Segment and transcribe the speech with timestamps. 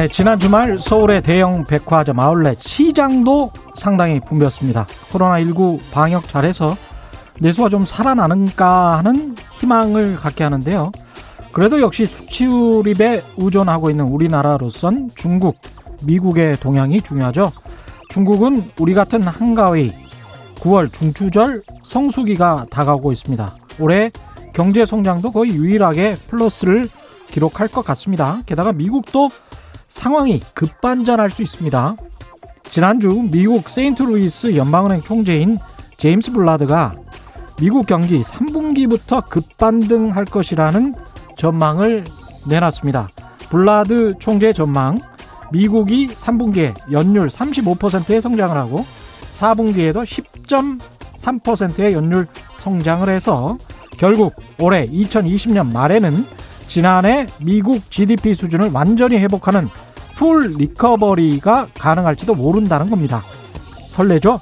[0.00, 4.86] 네, 지난 주말 서울의 대형 백화점 아울렛 시장도 상당히 붐볐습니다.
[5.12, 6.74] 코로나19 방역 잘해서
[7.38, 10.90] 내수가 좀 살아나는가 하는 희망을 갖게 하는데요.
[11.52, 15.58] 그래도 역시 수치율입에 의존하고 있는 우리나라로선 중국,
[16.06, 17.52] 미국의 동향이 중요하죠.
[18.08, 19.92] 중국은 우리 같은 한가위
[20.60, 23.54] 9월 중추절 성수기가 다가오고 있습니다.
[23.80, 24.10] 올해
[24.54, 26.88] 경제 성장도 거의 유일하게 플러스를
[27.30, 28.40] 기록할 것 같습니다.
[28.46, 29.28] 게다가 미국도
[29.90, 31.96] 상황이 급반전할 수 있습니다.
[32.62, 35.58] 지난주 미국 세인트루이스 연방은행 총재인
[35.98, 36.94] 제임스 블라드가
[37.60, 40.94] 미국 경기 3분기부터 급반등할 것이라는
[41.36, 42.04] 전망을
[42.46, 43.08] 내놨습니다.
[43.50, 45.00] 블라드 총재 전망,
[45.50, 48.86] 미국이 3분기에 연율 35%의 성장을 하고
[49.32, 50.04] 4분기에도
[51.16, 52.28] 10.3%의 연율
[52.60, 53.58] 성장을 해서
[53.98, 56.24] 결국 올해 2020년 말에는
[56.70, 59.68] 지난해 미국 GDP 수준을 완전히 회복하는
[60.14, 63.24] 풀 리커버리가 가능할지도 모른다는 겁니다.
[63.88, 64.40] 설레죠?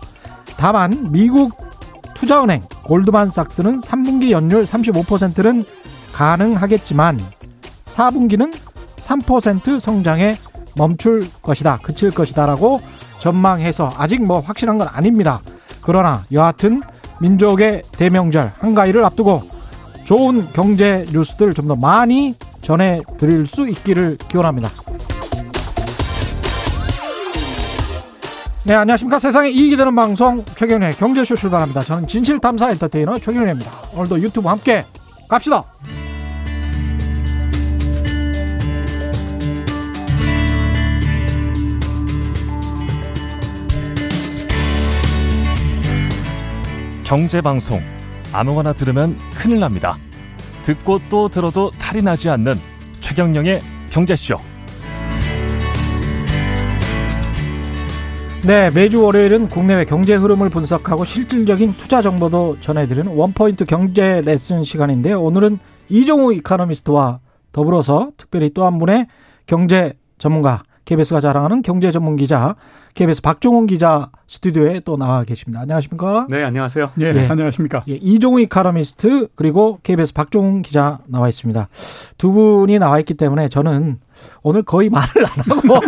[0.59, 1.57] 다만 미국
[2.13, 5.65] 투자은행 골드만삭스는 3분기 연율 35%는
[6.13, 7.19] 가능하겠지만
[7.87, 8.55] 4분기는
[8.97, 10.37] 3% 성장에
[10.77, 11.79] 멈출 것이다.
[11.83, 12.83] 그칠 것이다라고
[13.21, 15.41] 전망해서 아직 뭐 확실한 건 아닙니다.
[15.81, 16.83] 그러나 여하튼
[17.23, 19.58] 민족의 대명절 한가위를 앞두고
[20.09, 24.71] 좋은 경제 뉴스들 좀 더 많이 전해드릴 수 있기를 기원합니다.
[28.65, 29.19] 네, 안녕하십니까.
[29.19, 31.83] 세상에 이익이 되는 방송 최경련의 경제쇼 출발합니다.
[31.83, 33.71] 저는 진실탐사 엔터테이너 최경련입니다.
[33.97, 34.83] 오늘도 유튜브 함께
[35.29, 35.63] 갑시다.
[47.05, 47.98] 경제방송
[48.33, 49.97] 아무거나 들으면 큰일 납니다.
[50.63, 52.55] 듣고 또 들어도 탈이 나지 않는
[53.01, 54.39] 최경령의 경제쇼.
[58.47, 65.21] 네, 매주 월요일은 국내외 경제 흐름을 분석하고 실질적인 투자 정보도 전해드리는 원포인트 경제 레슨 시간인데요.
[65.21, 67.21] 오늘은 이종우 이카노미스트와
[67.53, 69.07] 더불어서 특별히 또 한 분의
[69.47, 72.55] 경제 전문가, KBS가 자랑하는 경제 전문 기자,
[72.99, 75.61] KBS 박종훈 기자 스튜디오에 또 나와 계십니다.
[75.61, 76.27] 안녕하십니까?
[76.29, 76.91] 네, 안녕하세요.
[76.99, 77.29] 예, 예.
[77.29, 77.85] 안녕하십니까.
[77.89, 81.69] 예, 이종우 이카노미스트 그리고 KBS 박종훈 기자 나와 있습니다.
[82.19, 84.01] 두 분이 나와 있기 때문에 저는
[84.43, 85.81] 오늘 거의 말을 안 하고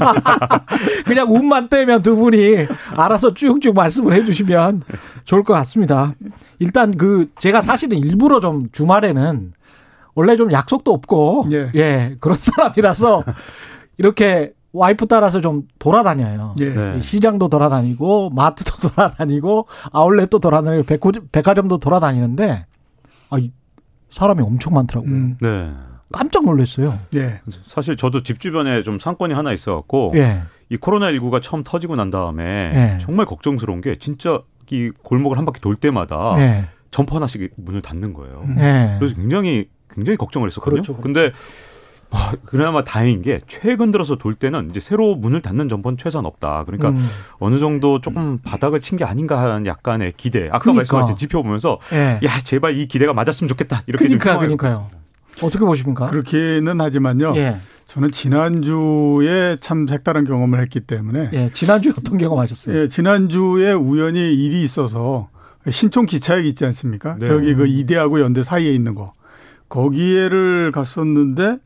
[1.04, 4.82] 그냥 운만 떼면 두 분이 알아서 쭉쭉 말씀을 해주시면
[5.24, 6.14] 좋을 것 같습니다.
[6.60, 9.52] 일단 그 제가 사실은 일부러 좀 주말에는
[10.14, 11.72] 원래 좀 약속도 없고 예.
[11.74, 13.24] 예 그런 사람이라서
[13.98, 16.54] 이렇게 와이프 따라서 좀 돌아다녀요.
[16.60, 16.70] 예.
[16.72, 17.00] 네.
[17.00, 20.84] 시장도 돌아다니고 마트도 돌아다니고 아울렛도 돌아다니고
[21.32, 22.66] 백화점도 돌아다니는데
[23.30, 23.50] 아, 이
[24.10, 25.12] 사람이 엄청 많더라고요.
[25.12, 25.70] 음, 네.
[26.12, 26.92] 깜짝 놀랐어요.
[27.14, 27.40] 예.
[27.66, 30.42] 사실 저도 집 주변에 좀 상권이 하나 있어갖고 예.
[30.68, 32.98] 이 코로나 19가 처음 터지고 난 다음에 예.
[33.00, 36.68] 정말 걱정스러운 게 진짜 이 골목을 한 바퀴 돌 때마다 예.
[36.90, 38.44] 점퍼 하나씩 문을 닫는 거예요.
[38.98, 40.82] 그래서 굉장히 굉장히 걱정을 했었거든요.
[40.82, 41.02] 그렇죠, 그렇죠.
[41.02, 41.32] 근데
[42.12, 46.64] 와, 그나마 다행인 게 최근 들어서 돌 때는 이제 새로 문을 닫는 점퍼는 최소한 없다.
[46.66, 46.98] 그러니까 음.
[47.38, 50.46] 어느 정도 조금 바닥을 친 게 아닌가 하는 약간의 기대.
[50.48, 50.78] 아까 그러니까.
[50.80, 52.18] 말씀하신 지표 보면서 예.
[52.24, 53.84] 야 제발 이 기대가 맞았으면 좋겠다.
[53.86, 54.88] 이렇게 그러니까 좀 그러니까요.
[55.42, 56.10] 어떻게 보십니까?
[56.10, 57.34] 그렇기는 하지만요.
[57.36, 57.56] 예.
[57.86, 61.50] 저는 지난주에 참 색다른 경험을 했기 때문에 예.
[61.52, 62.76] 지난주에 어떤 경험하셨어요?
[62.82, 65.28] 예, 지난주에 우연히 일이 있어서
[65.68, 67.16] 신촌 기차역 있지 않습니까?
[67.18, 67.26] 네.
[67.26, 69.12] 저기 그 이대하고 연대 사이에 있는 거.
[69.68, 71.58] 거기에를 갔었는데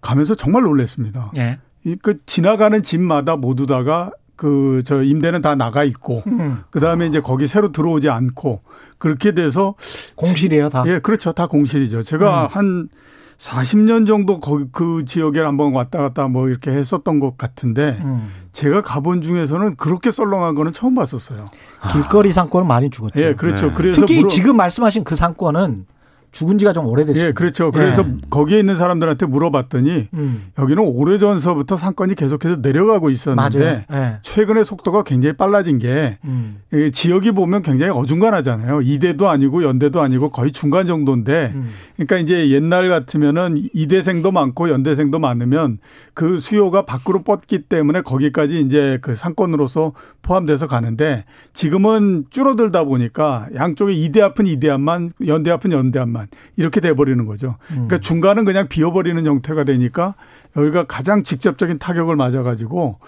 [0.00, 1.30] 가면서 정말 놀랐습니다.
[1.36, 1.58] 예.
[1.84, 6.58] 이그 지나가는 집마다 모두 다가 그 저 임대는 다 나가 있고 음.
[6.70, 8.60] 그다음에 이제 거기 새로 들어오지 않고
[8.98, 9.74] 그렇게 돼서
[10.16, 10.84] 공실이에요, 다.
[10.86, 11.32] 예, 그렇죠.
[11.32, 12.02] 다 공실이죠.
[12.02, 12.48] 제가 음.
[12.50, 12.88] 한
[13.36, 18.28] 40년 정도 거기 그 지역에 한번 왔다 갔다 뭐 이렇게 했었던 것 같은데 음.
[18.52, 21.44] 제가 가본 중에서는 그렇게 썰렁한 거는 처음 봤었어요.
[21.92, 23.20] 길거리 상권은 많이 죽었죠.
[23.20, 23.68] 예, 그렇죠.
[23.68, 23.74] 네.
[23.74, 25.86] 그래서 특히 물어- 지금 말씀하신 그 상권은
[26.32, 27.28] 죽은 지가 좀 오래됐습니다.
[27.28, 27.70] 예, 그렇죠.
[27.70, 28.16] 그래서 예.
[28.30, 30.42] 거기에 있는 사람들한테 물어봤더니 음.
[30.58, 33.86] 여기는 오래전서부터 상권이 계속해서 내려가고 있었는데.
[33.92, 34.18] 예.
[34.22, 36.58] 최근에 속도가 굉장히 빨라진 게 음.
[36.72, 38.82] 이 지역이 보면 굉장히 어중간하잖아요.
[38.82, 41.70] 이대도 아니고 연대도 아니고 거의 중간 정도인데 음.
[41.94, 45.78] 그러니까 이제 옛날 같으면은 이대생도 많고 연대생도 많으면
[46.14, 49.92] 그 수요가 밖으로 뻗기 때문에 거기까지 이제 그 상권으로서
[50.22, 56.17] 포함돼서 가는데 지금은 줄어들다 보니까 양쪽에 이대 앞은 이대 앞만 연대 앞은 연대 앞만
[56.56, 57.56] 이렇게 돼 버리는 거죠.
[57.68, 60.14] 그러니까 중간은 그냥 비어버리는 형태가 되니까
[60.56, 62.98] 여기가 가장 직접적인 타격을 맞아 가지고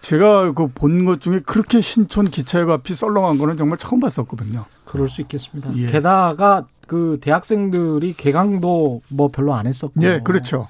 [0.00, 4.64] 제가 그 본 것 중에 그렇게 신촌 기차역 앞이 썰렁한 거는 정말 처음 봤었거든요.
[4.84, 5.70] 그럴 수 있겠습니다.
[5.76, 5.86] 예.
[5.86, 10.02] 게다가 그 대학생들이 개강도 뭐 별로 안 했었고.
[10.02, 10.68] 예, 그렇죠.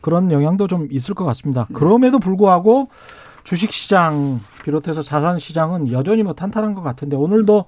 [0.00, 1.66] 그런 영향도 좀 있을 것 같습니다.
[1.72, 2.88] 그럼에도 불구하고
[3.42, 7.64] 주식시장 비롯해서 자산시장은 여전히 뭐 탄탄한 것 같은데 오늘도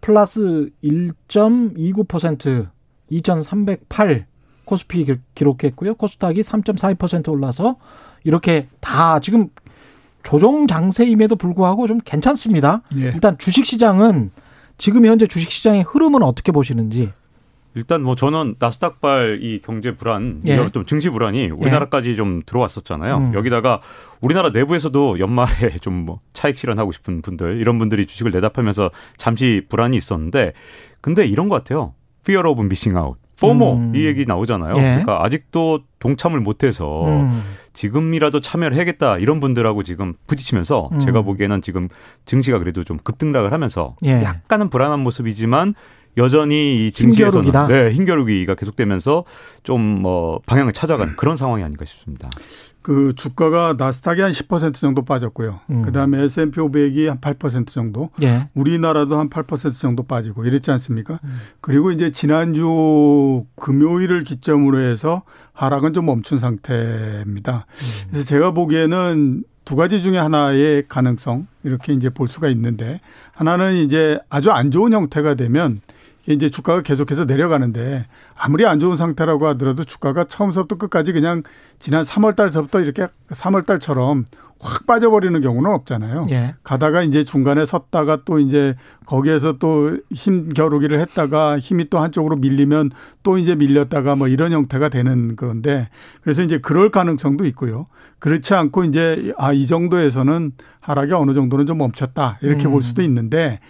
[0.00, 2.68] 플러스 1.29%
[3.10, 4.26] 2,308
[4.64, 5.94] 코스피 기록했고요.
[5.94, 7.76] 코스닥이 3.42% 올라서
[8.24, 9.48] 이렇게 다 지금
[10.22, 12.82] 조정 장세임에도 불구하고 좀 괜찮습니다.
[12.96, 13.04] 예.
[13.04, 14.30] 일단 주식 시장은
[14.76, 17.12] 지금 현재 주식 시장의 흐름은 어떻게 보시는지?
[17.74, 20.68] 일단 뭐 저는 나스닥발 이 경제 불안, 예.
[20.68, 22.14] 좀 증시 불안이 우리나라까지 예.
[22.14, 23.16] 좀 들어왔었잖아요.
[23.18, 23.34] 음.
[23.34, 23.80] 여기다가
[24.20, 29.96] 우리나라 내부에서도 연말에 좀 뭐 차익 실현하고 싶은 분들 이런 분들이 주식을 내답하면서 잠시 불안이
[29.96, 30.52] 있었는데
[31.00, 31.94] 근데 이런 것 같아요.
[32.22, 33.20] Fear of missing out.
[33.40, 33.92] 포모 음.
[33.94, 34.70] 이 얘기 나오잖아요.
[34.76, 34.80] 예.
[34.80, 37.40] 그러니까 아직도 동참을 못해서 음.
[37.72, 40.98] 지금이라도 참여를 해야겠다 이런 분들하고 지금 부딪히면서 음.
[40.98, 41.88] 제가 보기에는 지금
[42.24, 44.22] 증시가 그래도 좀 급등락을 하면서 예.
[44.24, 45.74] 약간은 불안한 모습이지만
[46.18, 47.68] 여전히 이 증시에서는 힘겨루기다.
[47.68, 49.24] 네, 힘겨루기가 계속되면서
[49.62, 52.28] 좀 뭐 방향을 찾아가는 그런 상황이 아닌가 싶습니다.
[52.82, 55.60] 그 주가가 나스닥이 한 10% 정도 빠졌고요.
[55.70, 55.82] 음.
[55.82, 58.10] 그다음에 S&P 500이 한 8% 정도.
[58.22, 58.48] 예.
[58.54, 61.18] 우리나라도 한 8% 정도 빠지고 이랬지 않습니까?
[61.24, 61.38] 음.
[61.60, 65.22] 그리고 이제 지난주 금요일을 기점으로 해서
[65.52, 67.66] 하락은 좀 멈춘 상태입니다.
[67.66, 68.08] 음.
[68.10, 73.00] 그래서 제가 보기에는 두 가지 중에 하나의 가능성 이렇게 이제 볼 수가 있는데
[73.32, 75.82] 하나는 이제 아주 안 좋은 형태가 되면
[76.34, 81.42] 이제 주가가 계속해서 내려가는데 아무리 안 좋은 상태라고 하더라도 주가가 처음부터 끝까지 그냥
[81.78, 84.26] 지난 3월 달서부터 이렇게 3월 달처럼
[84.60, 86.26] 확 빠져버리는 경우는 없잖아요.
[86.30, 86.54] 예.
[86.64, 88.74] 가다가 이제 중간에 섰다가 또 이제
[89.06, 92.90] 거기에서 또 힘 겨루기를 했다가 힘이 또 한쪽으로 밀리면
[93.22, 95.88] 또 이제 밀렸다가 뭐 이런 형태가 되는 건데
[96.22, 97.86] 그래서 이제 그럴 가능성도 있고요.
[98.18, 102.72] 그렇지 않고 이제 아, 이 정도에서는 하락이 어느 정도는 좀 멈췄다 이렇게 음.
[102.72, 103.60] 볼 수도 있는데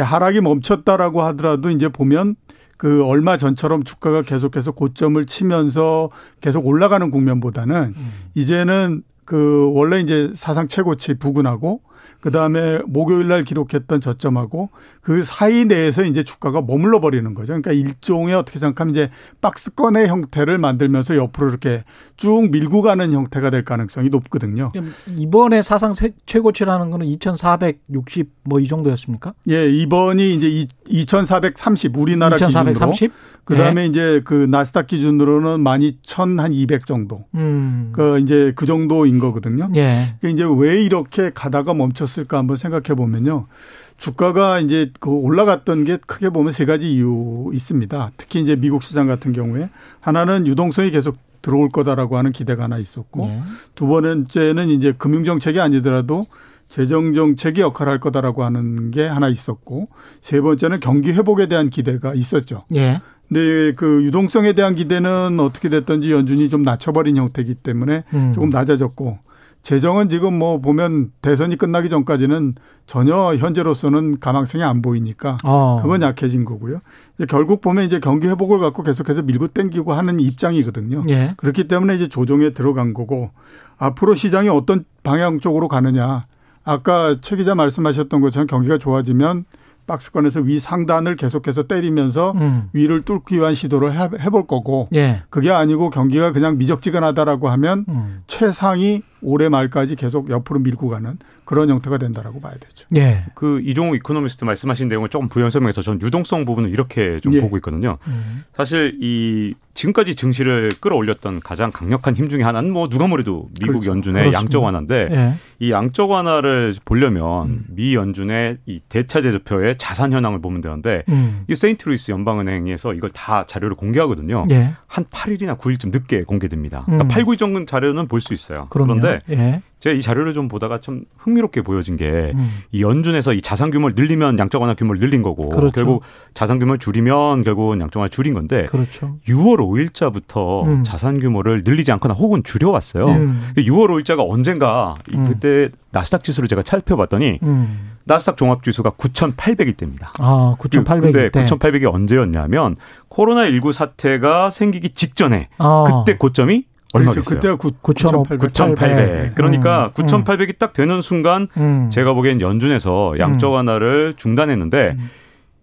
[0.00, 2.36] 하락이 멈췄다라고 하더라도 이제 보면
[2.76, 6.10] 그 얼마 전처럼 주가가 계속해서 고점을 치면서
[6.40, 8.12] 계속 올라가는 국면보다는 음.
[8.34, 11.80] 이제는 그 원래 이제 사상 최고치 부근하고
[12.20, 14.70] 그 다음에 목요일 날 기록했던 저점하고
[15.04, 17.48] 그 사이 내에서 이제 주가가 머물러 버리는 거죠.
[17.48, 19.10] 그러니까 일종의 어떻게 생각하면 이제
[19.40, 21.84] 박스권의 형태를 만들면서 옆으로 이렇게
[22.16, 24.72] 쭉 밀고 가는 형태가 될 가능성이 높거든요.
[25.16, 25.92] 이번에 사상
[26.26, 29.34] 최고치라는 거는 2,460 뭐 이 정도였습니까?
[29.50, 33.10] 예, 이번이 이제 2,430 우리나라 2,430?
[33.10, 33.86] 기준으로 그다음에 네.
[33.88, 37.26] 이제 그 나스닥 기준으로는 12,200 정도.
[37.34, 37.90] 음.
[37.92, 39.68] 그 이제 그 정도인 거거든요.
[39.76, 40.14] 예.
[40.20, 43.46] 그러니까 이제 왜 이렇게 가다가 멈췄을까 한번 생각해 보면요.
[43.96, 48.12] 주가가 이제 그 올라갔던 게 크게 보면 세 가지 이유 있습니다.
[48.16, 49.70] 특히 이제 미국 시장 같은 경우에
[50.00, 53.42] 하나는 유동성이 계속 들어올 거다라고 하는 기대가 하나 있었고 네.
[53.74, 56.26] 두 번째는 이제 금융 정책이 아니더라도
[56.68, 59.88] 재정 정책이 역할을 할 거다라고 하는 게 하나 있었고
[60.22, 62.62] 세 번째는 경기 회복에 대한 기대가 있었죠.
[62.74, 63.00] 예.
[63.28, 68.32] 근데 그 유동성에 대한 기대는 어떻게 됐든지 연준이 좀 낮춰버린 형태이기 때문에 음.
[68.34, 69.18] 조금 낮아졌고
[69.64, 72.54] 재정은 지금 뭐 보면 대선이 끝나기 전까지는
[72.86, 75.80] 전혀 현재로서는 가망성이 안 보이니까 어.
[75.82, 76.80] 그건 약해진 거고요.
[77.16, 81.04] 이제 결국 보면 이제 경기 회복을 갖고 계속해서 밀고 땡기고 하는 입장이거든요.
[81.08, 81.32] 예.
[81.38, 83.30] 그렇기 때문에 이제 조정에 들어간 거고
[83.78, 86.24] 앞으로 시장이 어떤 방향 쪽으로 가느냐.
[86.62, 89.46] 아까 최 기자 말씀하셨던 것처럼 경기가 좋아지면
[89.86, 92.68] 박스권에서 위 상단을 계속해서 때리면서 음.
[92.74, 95.22] 위를 뚫기 위한 시도를 해볼 거고 예.
[95.30, 98.22] 그게 아니고 경기가 그냥 미적지근하다라고 하면 음.
[98.26, 102.86] 최상위 올해 말까지 계속 옆으로 밀고 가는 그런 형태가 된다라고 봐야 되죠.
[102.96, 103.24] 예.
[103.34, 107.40] 그 이종욱 이코노미스트 말씀하신 내용을 조금 부연 설명해서 전 유동성 부분을 이렇게 좀 예.
[107.40, 107.98] 보고 있거든요.
[108.06, 108.44] 음.
[108.54, 113.90] 사실 이 지금까지 증시를 끌어올렸던 가장 강력한 힘 중에 하나는 뭐 누가 뭐래도 미국 그렇죠.
[113.90, 114.38] 연준의 그렇습니다.
[114.38, 115.34] 양적 완화인데 예.
[115.58, 117.64] 이 양적 완화를 보려면 음.
[117.70, 121.44] 미 연준의 이 대차대조표의 자산 현황을 보면 되는데 음.
[121.48, 124.44] 이 세인트루이스 연방은행에서 이걸 다 자료를 공개하거든요.
[124.50, 124.74] 예.
[124.86, 126.84] 한 8일이나 9일쯤 늦게 공개됩니다.
[126.84, 127.08] 그러니까 음.
[127.08, 128.68] 8, 9일 정도 자료는 볼 수 있어요.
[128.70, 129.00] 그럼요.
[129.00, 129.60] 그런데 예.
[129.84, 132.62] 제가 이 자료를 좀 보다가 참 흥미롭게 보여진 게이 음.
[132.78, 135.74] 연준에서 이 자산 규모를 늘리면 양적 완화 규모를 늘린 거고 그렇죠.
[135.74, 139.18] 결국 자산 규모를 줄이면 결국은 양적 완화 줄인 건데 그렇죠.
[139.28, 140.84] 6월 5일자부터 음.
[140.84, 143.04] 자산 규모를 늘리지 않거나 혹은 줄여왔어요.
[143.04, 143.52] 음.
[143.58, 145.28] 6월 5일자가 언젠가 음.
[145.28, 147.90] 그때 나스닥 지수를 제가 살펴봤더니 음.
[148.06, 150.14] 나스닥 종합지수가 9,800일 때입니다.
[150.18, 151.44] 아, 9,800일 근데 때.
[151.44, 152.74] 9,800이 언제였냐면
[153.08, 156.02] 코로나 19 사태가 생기기 직전에 아.
[156.04, 156.64] 그때 고점이
[156.98, 157.22] 얼마겠어요?
[157.40, 158.38] 그때가 9,800.
[158.38, 159.34] 9,800.
[159.34, 160.04] 그러니까 음.
[160.04, 161.90] 9,800이 딱 되는 순간 음.
[161.90, 163.54] 제가 보기엔 연준에서 양적 음.
[163.54, 165.10] 완화를 중단했는데 음.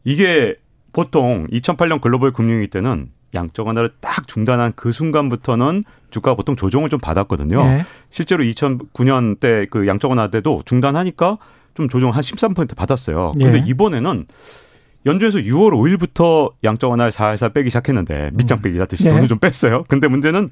[0.04, 0.56] 이게
[0.94, 7.00] 보통 2008년 글로벌 금융위기 때는 양적 완화를 딱 중단한 그 순간부터는 주가가 보통 조정을 좀
[7.00, 7.64] 받았거든요.
[7.64, 7.86] 네.
[8.10, 11.38] 실제로 2009년 때 그 양적 완화 때도 중단하니까
[11.74, 13.32] 좀 조정 한 13% 받았어요.
[13.32, 13.64] 근데 네.
[13.66, 14.26] 이번에는
[15.06, 19.12] 연준에서 6월 5일부터 양적 완화를 살살 빼기 시작했는데 밑장 빼기 같듯이 네.
[19.12, 19.86] 돈을 좀 뺐어요.
[19.88, 20.50] 근데 문제는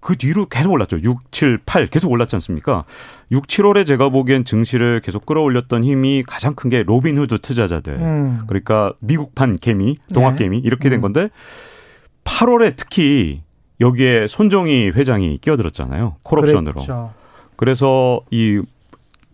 [0.00, 0.98] 그 뒤로 계속 올랐죠.
[1.02, 2.84] 6, 7, 8 계속 올랐지 않습니까?
[3.32, 7.94] 6, 7월에 제가 보기엔 증시를 계속 끌어올렸던 힘이 가장 큰 게 로빈후드 투자자들.
[7.94, 8.40] 음.
[8.46, 10.62] 그러니까 미국판 개미, 동학 개미 네.
[10.64, 11.02] 이렇게 된 음.
[11.02, 11.28] 건데
[12.24, 13.42] 8월에 특히
[13.80, 16.16] 여기에 손정희 회장이 끼어들었잖아요.
[16.22, 16.80] 콜옵션으로.
[17.56, 18.60] 그래서 이,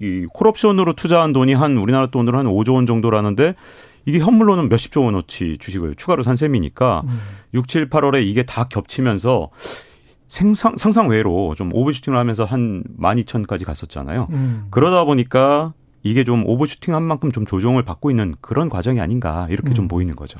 [0.01, 3.55] 이 콜옵션으로 투자한 돈이 한 우리나라 돈으로 한 5조 원 정도라는데
[4.05, 7.21] 이게 현물로는 몇십조 원어치 주식을 추가로 산 셈이니까 음.
[7.55, 9.51] 6, 7, 8월에 이게 다 겹치면서
[10.29, 14.29] 생상, 상상 외로 좀 오버슈팅을 하면서 한 12,000까지 갔었잖아요.
[14.31, 14.67] 음.
[14.71, 19.71] 그러다 보니까 이게 좀 오버슈팅 한 만큼 좀 조정을 받고 있는 그런 과정이 아닌가 이렇게
[19.71, 19.75] 음.
[19.75, 20.39] 좀 보이는 거죠.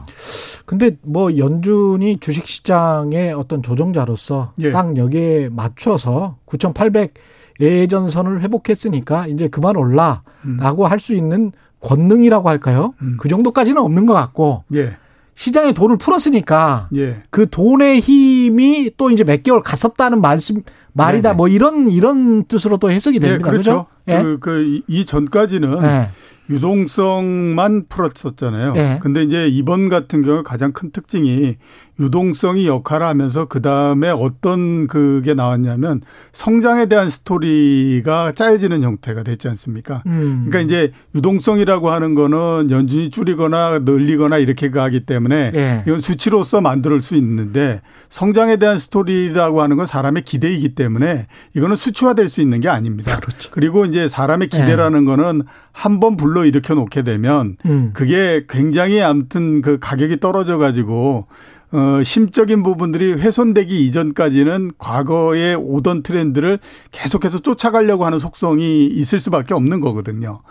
[0.65, 4.71] 근데 뭐 연준이 주식시장의 어떤 조정자로서 예.
[4.71, 7.15] 딱 여기에 맞춰서 9,800
[7.59, 10.91] 예전선을 회복했으니까 이제 그만 올라라고 음.
[10.91, 12.93] 할수 있는 권능이라고 할까요?
[13.03, 13.17] 음.
[13.19, 14.97] 그 정도까지는 없는 것 같고 예.
[15.37, 17.23] 시장에 돈을 풀었으니까 예.
[17.31, 20.63] 그 돈의 힘이 또 이제 몇 개월 갔었다는 말씀
[20.95, 21.31] 말이다.
[21.31, 21.37] 네네.
[21.37, 23.47] 뭐 이런 이런 뜻으로 또 해석이 예, 됩니다.
[23.47, 23.87] 예, 그렇죠.
[24.07, 26.09] 그이 그, 그 전까지는 예.
[26.51, 28.75] 유동성만 풀었었잖아요.
[28.77, 28.99] 예.
[29.03, 31.57] 근데 이제 이번 같은 경우 가장 큰 특징이
[31.99, 40.03] 유동성이 역할을 하면서 그 다음에 어떤 그게 나왔냐면 성장에 대한 스토리가 짜여지는 형태가 됐지 않습니까?
[40.07, 40.47] 음.
[40.49, 45.83] 그러니까 이제 유동성이라고 하는 거는 연준이 줄이거나 늘리거나 이렇게 가기 때문에 예.
[45.87, 52.29] 이건 수치로서 만들 수 있는데 성장에 대한 스토리라고 하는 건 사람의 기대이기 때문에 이거는 수치화될
[52.29, 53.19] 수 있는 게 아닙니다.
[53.19, 53.51] 그렇죠.
[53.53, 55.07] 그리고 이제 사람의 기대라는 예.
[55.07, 57.91] 거는 한 번 불러 일으켜 놓게 되면 음.
[57.95, 61.27] 그게 굉장히 아무튼 그 가격이 떨어져 가지고
[61.73, 66.61] 어, 심적인 부분들이 훼손되기 이전까지는 과거에 오던 트렌드를
[66.93, 70.43] 계속해서 쫓아가려고 하는 속성이 있을 수밖에 없는 거거든요.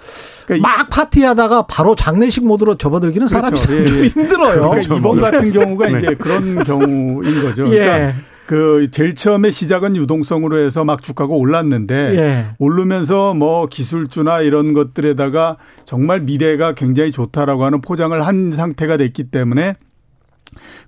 [0.45, 3.55] 그러니까 막 파티하다가 바로 장례식 모드로 접어들기는 그렇죠.
[3.55, 4.07] 사람이 예, 좀 예.
[4.07, 4.69] 힘들어요.
[4.69, 5.99] 그러니까 이번 같은 경우가 네.
[5.99, 7.63] 이제 그런 경우인 거죠.
[7.69, 8.15] 그러니까 예.
[8.45, 12.47] 그 제일 처음에 시작은 유동성으로 해서 막 주가가 올랐는데 예.
[12.59, 19.75] 오르면서 뭐 기술주나 이런 것들에다가 정말 미래가 굉장히 좋다라고 하는 포장을 한 상태가 됐기 때문에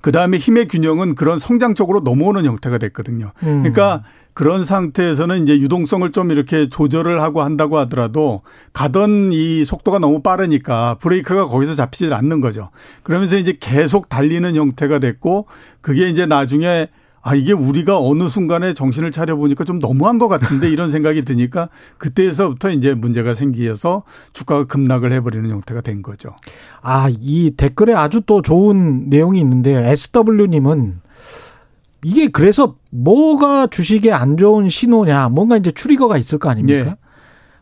[0.02, 3.32] 그 다음에 힘의 균형은 그런 성장 쪽으로 넘어오는 형태가 됐거든요.
[3.44, 3.64] 음.
[3.64, 10.22] 그러니까 그런 상태에서는 이제 유동성을 좀 이렇게 조절을 하고 한다고 하더라도 가던 이 속도가 너무
[10.22, 12.70] 빠르니까 브레이크가 거기서 잡히질 않는 거죠.
[13.02, 15.48] 그러면서 이제 계속 달리는 형태가 됐고
[15.82, 16.88] 그게 이제 나중에
[17.22, 22.70] 아, 이게 우리가 어느 순간에 정신을 차려보니까 좀 너무한 것 같은데 이런 생각이 드니까 그때에서부터
[22.70, 26.30] 이제 문제가 생기어서 주가가 급락을 해버리는 형태가 된 거죠.
[26.82, 29.80] 아, 이 댓글에 아주 또 좋은 내용이 있는데요.
[29.80, 31.02] SW님은
[32.04, 36.92] 이게 그래서 뭐가 주식에 안 좋은 신호냐, 뭔가 이제 추리거가 있을 거 아닙니까?
[36.92, 36.96] 예.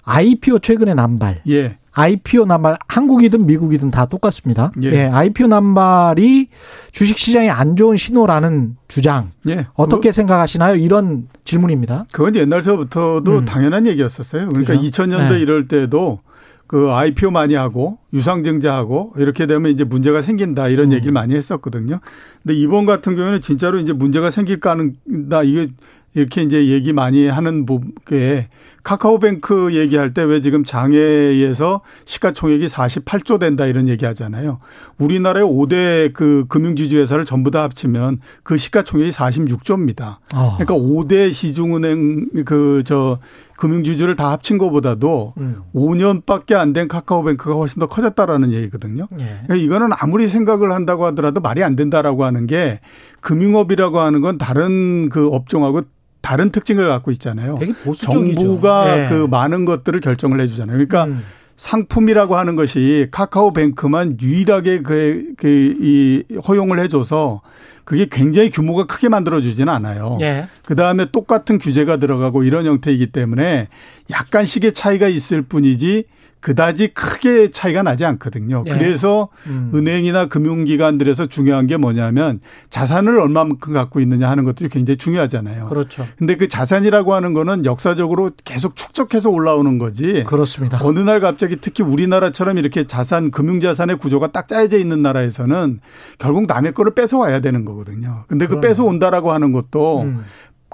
[0.03, 1.41] IPO 최근에 남발.
[1.49, 1.79] 예.
[1.95, 4.71] IPO 남발 한국이든 미국이든 다 똑같습니다.
[4.83, 4.91] 예.
[4.91, 6.49] 예 IPO 남발이
[6.91, 9.31] 주식 시장에 안 좋은 신호라는 주장.
[9.49, 9.67] 예.
[9.75, 10.75] 어떻게 생각하시나요?
[10.75, 12.05] 이런 질문입니다.
[12.11, 13.45] 그건 옛날서부터도 음.
[13.45, 14.49] 당연한 얘기였었어요.
[14.49, 14.87] 그러니까 그렇죠?
[14.87, 15.39] 2000년대 예.
[15.39, 16.19] 이럴 때도
[16.67, 20.93] 그 IPO 많이 하고 유상증자하고 이렇게 되면 이제 문제가 생긴다 이런 음.
[20.93, 21.99] 얘기를 많이 했었거든요.
[22.43, 25.69] 근데 이번 같은 경우에는 진짜로 이제 문제가 생길까 하는다 이게
[26.13, 28.49] 이렇게 이제 얘기 많이 하는 부분에
[28.85, 34.59] 카카오뱅크 얘기할 때 왜 지금 장애에서 시가총액이 48조 된다 이런 얘기 하잖아요.
[34.99, 40.17] 우리나라의 5대 그 금융지주 회사를 전부 다 합치면 그 시가총액이 46조입니다.
[40.35, 40.55] 어.
[40.57, 43.17] 그러니까 5대 시중은행 그 저
[43.57, 45.61] 금융지주를 다 합친 것보다도 음.
[45.73, 49.07] 5년밖에 안 된 카카오뱅크가 훨씬 더 커졌다라는 얘기거든요.
[49.13, 49.25] 예.
[49.45, 52.81] 그러니까 이거는 아무리 생각을 한다고 하더라도 말이 안 된다라고 하는 게
[53.21, 55.83] 금융업이라고 하는 건 다른 그 업종하고
[56.25, 57.55] 다른 특징을 갖고 있잖아요.
[57.93, 59.09] 정부가 네.
[59.09, 60.75] 그 많은 것들을 결정을 해주잖아요.
[60.75, 61.23] 그러니까 음.
[61.55, 65.47] 상품이라고 하는 것이 카카오뱅크만 유일하게 그, 그,
[65.79, 67.41] 이 허용을 해줘서
[67.83, 70.17] 그게 굉장히 규모가 크게 만들어주지는 않아요.
[70.21, 70.47] 예.
[70.65, 73.67] 그 다음에 똑같은 규제가 들어가고 이런 형태이기 때문에
[74.09, 76.05] 약간씩의 차이가 있을 뿐이지
[76.45, 78.61] 그다지 크게 차이가 나지 않거든요.
[78.67, 78.71] 네.
[78.71, 79.71] 그래서 음.
[79.73, 85.63] 은행이나 금융기관들에서 중요한 게 뭐냐면 자산을 얼마만큼 갖고 있느냐 하는 것들이 굉장히 중요하잖아요.
[85.63, 86.05] 그렇죠.
[86.19, 90.23] 근데 그 자산이라고 하는 거는 역사적으로 계속 축적해서 올라오는 거지.
[90.27, 90.77] 그렇습니다.
[90.83, 95.79] 어느 날 갑자기 특히 우리나라처럼 이렇게 자산, 금융자산의 구조가 딱 짜여져 있는 나라에서는
[96.19, 98.25] 결국 남의 거를 뺏어 와야 되는 거거든요.
[98.27, 100.23] 근데 그 뺏어 온다라고 하는 것도 음.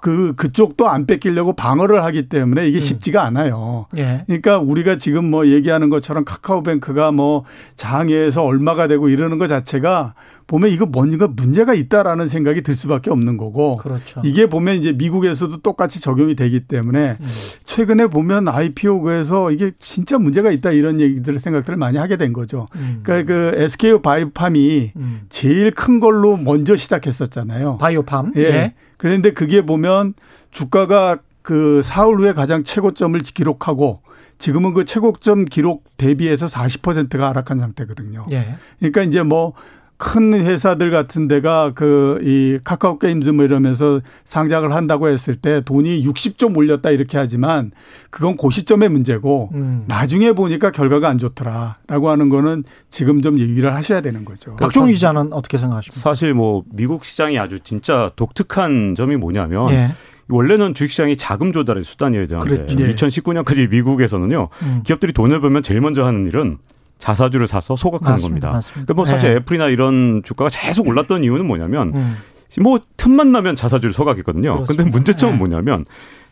[0.01, 2.81] 그 그쪽도 안 뺏기려고 방어를 하기 때문에 이게 음.
[2.81, 3.85] 쉽지가 않아요.
[3.97, 4.23] 예.
[4.25, 10.15] 그러니까 우리가 지금 뭐 얘기하는 것처럼 카카오뱅크가 뭐 장애에서 얼마가 되고 이러는 것 자체가
[10.47, 13.77] 보면 이거 뭔가 문제가 있다라는 생각이 들 수밖에 없는 거고.
[13.77, 14.21] 그렇죠.
[14.25, 17.27] 이게 보면 이제 미국에서도 똑같이 적용이 되기 때문에 음.
[17.65, 22.67] 최근에 보면 IPO에서 이게 진짜 문제가 있다 이런 얘기들 생각들을 많이 하게 된 거죠.
[22.75, 23.01] 음.
[23.03, 25.21] 그러니까 그 SKO 바이오팜이 음.
[25.29, 27.77] 제일 큰 걸로 먼저 시작했었잖아요.
[27.77, 28.33] 바이오팜.
[28.37, 28.41] 예.
[28.41, 28.73] 예.
[29.01, 30.13] 그런데 그게 보면
[30.51, 34.03] 주가가 그 사흘 후에 가장 최고점을 기록하고
[34.37, 38.27] 지금은 그 최고점 기록 대비해서 40%가 하락한 상태거든요.
[38.31, 38.57] 예.
[38.77, 39.53] 그러니까 이제 뭐
[40.01, 46.03] 큰 회사들 같은 데가 그 이 카카오 게임즈 뭐 이러면서 상장을 한다고 했을 때 돈이
[46.05, 47.71] 60조 몰렸다 이렇게 하지만
[48.09, 49.83] 그건 고 시점의 문제고 음.
[49.87, 54.55] 나중에 보니까 결과가 안 좋더라라고 하는 거는 지금 좀 얘기를 하셔야 되는 거죠.
[54.55, 55.99] 박종 기자는 어떻게 생각하십니까?
[55.99, 59.91] 사실 뭐 미국 시장이 아주 진짜 독특한 점이 뭐냐면 예.
[60.29, 62.77] 원래는 주식시장이 자금 조달의 수단이어야 되는데 그랬죠.
[62.77, 64.81] 2019년까지 미국에서는요 음.
[64.85, 66.57] 기업들이 돈을 벌면 제일 먼저 하는 일은
[67.01, 68.51] 자사주를 사서 소각하는 맞습니다, 겁니다.
[68.51, 68.85] 맞습니다.
[68.85, 69.35] 그러니까 뭐 사실 네.
[69.37, 72.17] 애플이나 이런 주가가 계속 올랐던 이유는 뭐냐면 음.
[72.61, 74.63] 뭐 틈만 나면 자사주를 소각했거든요.
[74.63, 75.39] 그런데 문제점은 네.
[75.39, 75.83] 뭐냐면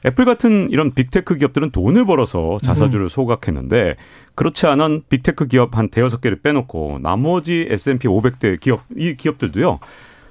[0.05, 3.09] 애플 같은 이런 빅테크 기업들은 돈을 벌어서 자사주를 음.
[3.09, 3.95] 소각했는데
[4.35, 9.79] 그렇지 않은 빅테크 기업 한 대여섯 개를 빼놓고 나머지 S&P 500대 기업 이 기업들도요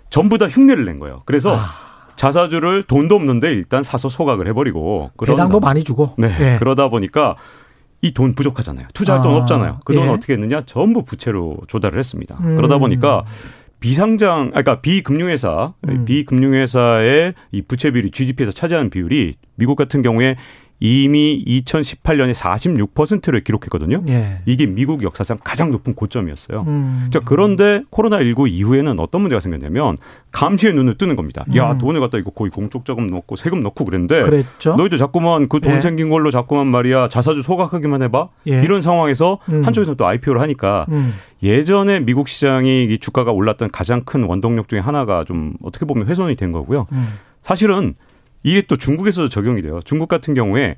[0.09, 1.23] 전부 다 흉내를 낸 거예요.
[1.27, 1.89] 그래서 아.
[2.15, 6.57] 자사주를 돈도 없는데 일단 사서 소각을 해버리고 배당도 많이 주고 네 예.
[6.59, 7.37] 그러다 보니까
[8.01, 8.87] 이 돈 부족하잖아요.
[8.95, 9.81] 투자할 아, 돈 없잖아요.
[9.85, 10.13] 그 돈은 예.
[10.13, 10.63] 어떻게 했느냐?
[10.67, 12.39] 전부 부채로 조달을 했습니다.
[12.43, 12.57] 음.
[12.57, 13.25] 그러다 보니까
[13.81, 16.05] 비상장, 아, 그러니까 비금융회사, 음.
[16.05, 20.37] 비금융회사의 이 부채 비율이 GDP에서 차지하는 비율이 미국 같은 경우에
[20.81, 24.01] 이미 2018년에 46%를 기록했거든요.
[24.09, 24.41] 예.
[24.47, 26.65] 이게 미국 역사상 가장 높은 고점이었어요.
[26.69, 27.09] 음.
[27.11, 29.97] 자, 그런데 코로나19 이후에는 어떤 문제가 생겼냐면
[30.31, 31.45] 감시의 눈을 뜨는 겁니다.
[31.49, 31.57] 음.
[31.57, 34.77] 야, 돈을 갖다 이거 거의 공적 자금 넣고 세금 넣고 그랬는데 그랬죠?
[34.77, 35.81] 너희들 자꾸만 그돈 예.
[35.81, 38.29] 생긴 걸로 자꾸만 말이야 자사주 소각하기만 해봐.
[38.49, 38.63] 예.
[38.63, 39.65] 이런 상황에서 음.
[39.65, 41.15] 한쪽에서 또 IPO를 하니까 음.
[41.43, 46.53] 예전에 미국 시장이 주가가 올랐던 가장 큰 원동력 중에 하나가 좀 어떻게 보면 훼손이 된
[46.53, 46.87] 거고요.
[46.93, 47.15] 음.
[47.43, 47.95] 사실은
[48.43, 49.81] 이게 또 중국에서도 적용이 돼요.
[49.85, 50.77] 중국 같은 경우에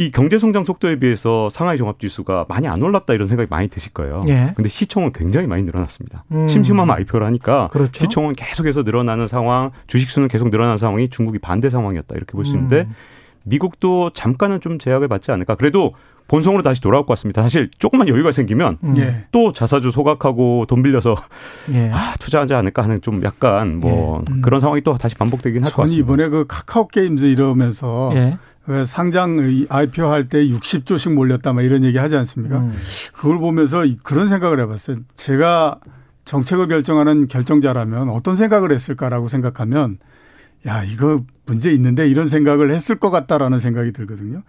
[0.00, 3.92] 이 경제 성장 속도에 비해서 상하이 종합 지수가 많이 안 올랐다 이런 생각이 많이 드실
[3.92, 4.20] 거예요.
[4.28, 4.52] 예.
[4.54, 6.24] 근데 시총은 굉장히 많이 늘어났습니다.
[6.30, 6.46] 음.
[6.46, 7.98] 심심하면 IPO를 하니까 그렇죠.
[8.04, 12.54] 시총은 계속해서 늘어나는 상황, 주식 수는 계속 늘어나는 상황이 중국이 반대 상황이었다 이렇게 볼 수
[12.54, 12.94] 있는데 음.
[13.42, 15.56] 미국도 잠깐은 좀 제약을 받지 않을까.
[15.56, 15.94] 그래도
[16.28, 17.42] 본성으로 다시 돌아올 것 같습니다.
[17.42, 18.96] 사실 조금만 여유가 생기면 음.
[18.98, 19.24] 예.
[19.32, 21.16] 또 자사주 소각하고 돈 빌려서
[21.72, 21.90] 예.
[21.92, 24.34] 아, 투자하지 않을까 하는 좀 약간 뭐 예.
[24.34, 24.40] 음.
[24.42, 26.04] 그런 상황이 또 다시 반복되긴 할 것 같습니다.
[26.04, 28.38] 이번에 그 카카오 게임즈 이러면서 예.
[28.66, 29.38] 왜 상장
[29.70, 32.58] IPO 할 때 60조씩 몰렸다 막 이런 얘기 하지 않습니까?
[32.58, 32.74] 음.
[33.14, 34.96] 그걸 보면서 그런 생각을 해봤어요.
[35.16, 35.78] 제가
[36.26, 39.96] 정책을 결정하는 결정자라면 어떤 생각을 했을까라고 생각하면
[40.66, 44.42] 야 이거 문제 있는데 이런 생각을 했을 것 같다라는 생각이 들거든요.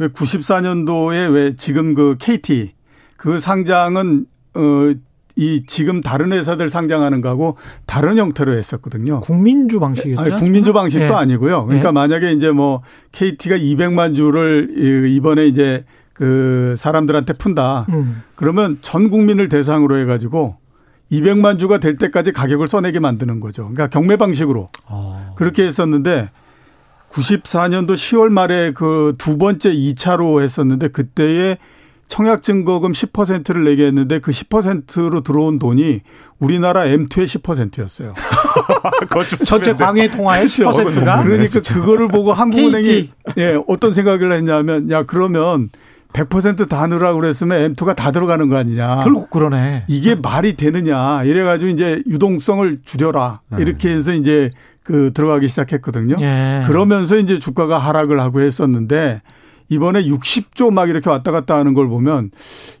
[0.00, 2.72] 왜 94년도에 왜 지금 그 KT
[3.16, 5.10] 그 상장은 어
[5.40, 9.20] 이 지금 다른 회사들 상장하는 거하고 다른 형태로 했었거든요.
[9.20, 10.20] 국민주 방식이죠.
[10.20, 11.12] 아니, 국민주 방식도 네.
[11.14, 11.64] 아니고요.
[11.64, 11.92] 그러니까 네.
[11.92, 12.82] 만약에 이제 뭐
[13.12, 14.68] KT가 200만 주를
[15.08, 17.86] 이번에 이제 그 사람들한테 푼다.
[17.88, 18.22] 음.
[18.34, 20.56] 그러면 전 국민을 대상으로 해 가지고
[21.10, 23.62] 200만 주가 될 때까지 가격을 써내게 만드는 거죠.
[23.62, 25.32] 그러니까 경매 방식으로 아.
[25.36, 26.28] 그렇게 했었는데
[27.12, 31.58] 94년도 10월 말에 그 두 번째 2차로 했었는데 그때에
[32.08, 36.00] 청약 증거금 10%를 내게 했는데 그 10%로 들어온 돈이
[36.40, 38.14] 우리나라 M2의 10%였어요.
[39.46, 45.70] 전체 광해 통화의 10%가 그러니까 그거를 보고 한국은행이 예, 어떤 생각을 했냐면 야 그러면
[46.12, 49.00] 100%다 넣으라고 그랬으면 M2가 다 들어가는 거 아니냐.
[49.04, 49.84] 결국 그러네.
[49.86, 51.22] 이게 말이 되느냐.
[51.22, 53.40] 이래가지고 이제 유동성을 줄여라.
[53.58, 54.50] 이렇게 해서 이제
[54.90, 56.16] 그 들어가기 시작했거든요.
[56.18, 56.64] 예.
[56.66, 59.22] 그러면서 이제 주가가 하락을 하고 했었는데
[59.68, 62.32] 이번에 60조 막 이렇게 왔다 갔다 하는 걸 보면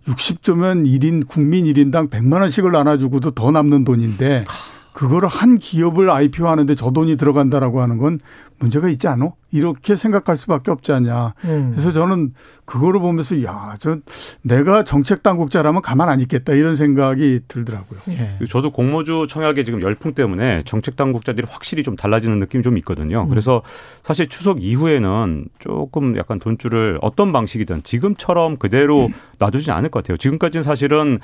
[0.08, 4.44] 60조면 1인 국민 1인당 100만 원씩을 나눠 주고도 더 남는 돈인데
[4.92, 8.20] 그거를 한 기업을 IPO 하는데 저 돈이 들어간다라고 하는 건
[8.58, 9.34] 문제가 있지 않어?
[9.52, 11.34] 이렇게 생각할 수밖에 없지 않냐.
[11.44, 11.70] 음.
[11.70, 12.34] 그래서 저는
[12.66, 13.98] 그거를 보면서 야, 저
[14.42, 18.00] 내가 정책 당국자라면 가만 안 있겠다 이런 생각이 들더라고요.
[18.10, 18.44] 예.
[18.46, 23.22] 저도 공모주 청약의 지금 열풍 때문에 정책 당국자들이 확실히 좀 달라지는 느낌이 좀 있거든요.
[23.22, 23.28] 음.
[23.28, 23.62] 그래서
[24.02, 29.14] 사실 추석 이후에는 조금 약간 돈줄을 어떤 방식이든 지금처럼 그대로 음.
[29.38, 30.18] 놔두지 않을 것 같아요.
[30.18, 31.18] 지금까지는 사실은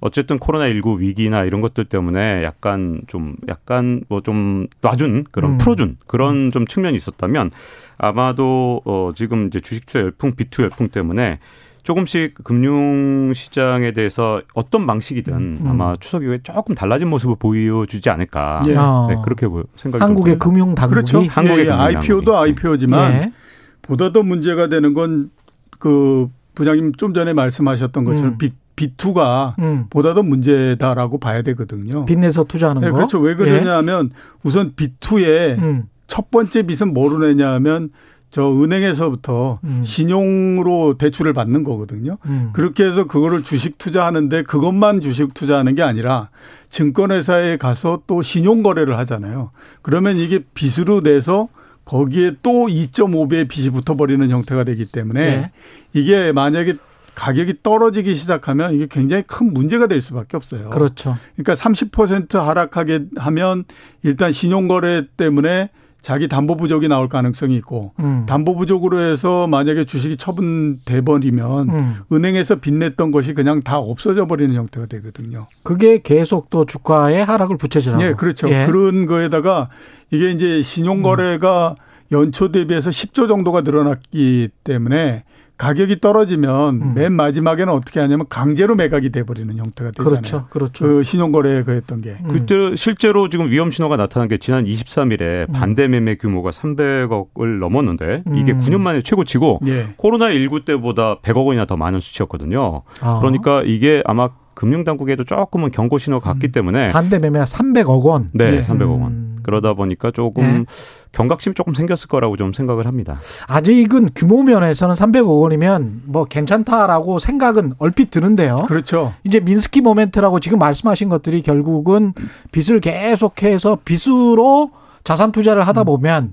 [0.00, 5.58] 어쨌든 코로나19 위기나 이런 것들 때문에 약간 좀 약간 뭐 좀 놔준 그런 음.
[5.58, 7.50] 풀어준 그런 좀 측면이 있었다면
[7.96, 11.38] 아마도 어 지금 이제 주식 투자 열풍 비투 열풍 때문에
[11.82, 15.64] 조금씩 금융 시장에 대해서 어떤 방식이든 음.
[15.66, 18.62] 아마 추석 이후에 조금 달라진 모습을 보여주지 않을까.
[18.66, 18.74] 예.
[18.74, 21.22] 네, 그렇게 생각이 한국의 금융 당국이 그렇죠.
[21.30, 21.72] 한국의 예, 예.
[21.72, 23.32] IPO도 IPO지만 예.
[23.80, 25.30] 보다 더 문제가 되는 건
[25.78, 28.38] 그 부장님 좀 전에 말씀하셨던 것처럼 음.
[28.78, 29.86] B2가 음.
[29.90, 32.04] 보다 더 문제다라고 봐야 되거든요.
[32.04, 32.94] 빚 내서 투자하는 네, 거.
[32.94, 33.18] 그렇죠.
[33.18, 34.18] 왜 그러냐면 예.
[34.44, 35.84] 우선 B2의 음.
[36.06, 37.90] 첫 번째 빚은 뭐로 내냐면
[38.30, 39.82] 저 은행에서부터 음.
[39.84, 42.18] 신용으로 대출을 받는 거거든요.
[42.26, 42.50] 음.
[42.52, 46.28] 그렇게 해서 그거를 주식 투자하는데 그것만 주식 투자하는 게 아니라
[46.68, 49.50] 증권회사에 가서 또 신용 거래를 하잖아요.
[49.82, 51.48] 그러면 이게 빚으로 내서
[51.86, 55.50] 거기에 또 2.5배의 빚이 붙어버리는 형태가 되기 때문에 네.
[55.94, 56.74] 이게 만약에
[57.18, 60.70] 가격이 떨어지기 시작하면 이게 굉장히 큰 문제가 될 수밖에 없어요.
[60.70, 61.16] 그렇죠.
[61.34, 63.64] 그러니까 30% 하락하게 하면
[64.04, 68.24] 일단 신용거래 때문에 자기 담보 부족이 나올 가능성이 있고 음.
[68.26, 71.94] 담보 부족으로 해서 만약에 주식이 처분돼 버리면 음.
[72.12, 75.48] 은행에서 빚냈던 것이 그냥 다 없어져 버리는 형태가 되거든요.
[75.64, 78.00] 그게 계속 또 주가의 하락을 부채질하고.
[78.00, 78.48] 네, 그렇죠.
[78.48, 78.66] 예.
[78.66, 79.68] 그런 거에다가
[80.12, 81.88] 이게 이제 신용 거래가 음.
[82.12, 85.24] 연초 대비해서 10조 정도가 늘어났기 때문에
[85.58, 86.94] 가격이 떨어지면 음.
[86.94, 90.20] 맨 마지막에는 어떻게 하냐면 강제로 매각이 돼버리는 형태가 되잖아요.
[90.20, 90.84] 그렇죠, 그렇죠.
[90.84, 92.16] 그 신용거래에 그랬던 게.
[92.24, 92.28] 음.
[92.28, 95.52] 그때 실제로 지금 위험 신호가 나타난 게 지난 23일에 음.
[95.52, 98.60] 반대 매매 규모가 300억을 넘었는데 이게 음.
[98.60, 99.88] 9년 만에 최고치고 예.
[99.96, 102.82] 코로나 19 때보다 100억 원이나 더 많은 수치였거든요.
[103.00, 103.18] 아.
[103.18, 106.52] 그러니까 이게 아마 금융당국에도 조금은 경고 신호가 갔기 음.
[106.52, 108.28] 때문에 반대 매매가 300억 원.
[108.32, 108.62] 네, 네.
[108.62, 109.27] 300억 원.
[109.48, 109.58] 음.
[109.58, 110.64] 그러다 보니까 조금 네.
[111.12, 113.18] 경각심이 조금 생겼을 거라고 좀 생각을 합니다.
[113.48, 118.64] 아직은 규모 면에서는 300억 원이면 뭐 괜찮다라고 생각은 얼핏 드는데요.
[118.68, 119.14] 그렇죠.
[119.24, 122.12] 이제 민스키 모멘트라고 지금 말씀하신 것들이 결국은
[122.52, 124.70] 빚을 계속해서 빚으로
[125.02, 125.84] 자산 투자를 하다 음.
[125.86, 126.32] 보면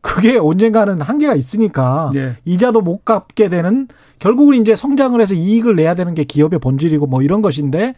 [0.00, 2.34] 그게 언젠가는 한계가 있으니까 네.
[2.44, 3.88] 이자도 못 갚게 되는
[4.20, 7.94] 결국은 이제 성장을 해서 이익을 내야 되는 게 기업의 본질이고 뭐 이런 것인데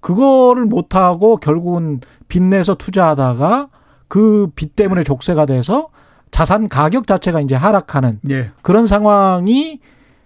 [0.00, 3.68] 그거를 못 하고 결국은 빚내서 투자하다가
[4.08, 5.88] 그 빚 때문에 족쇄가 돼서
[6.30, 8.50] 자산 가격 자체가 이제 하락하는 네.
[8.62, 9.80] 그런 상황이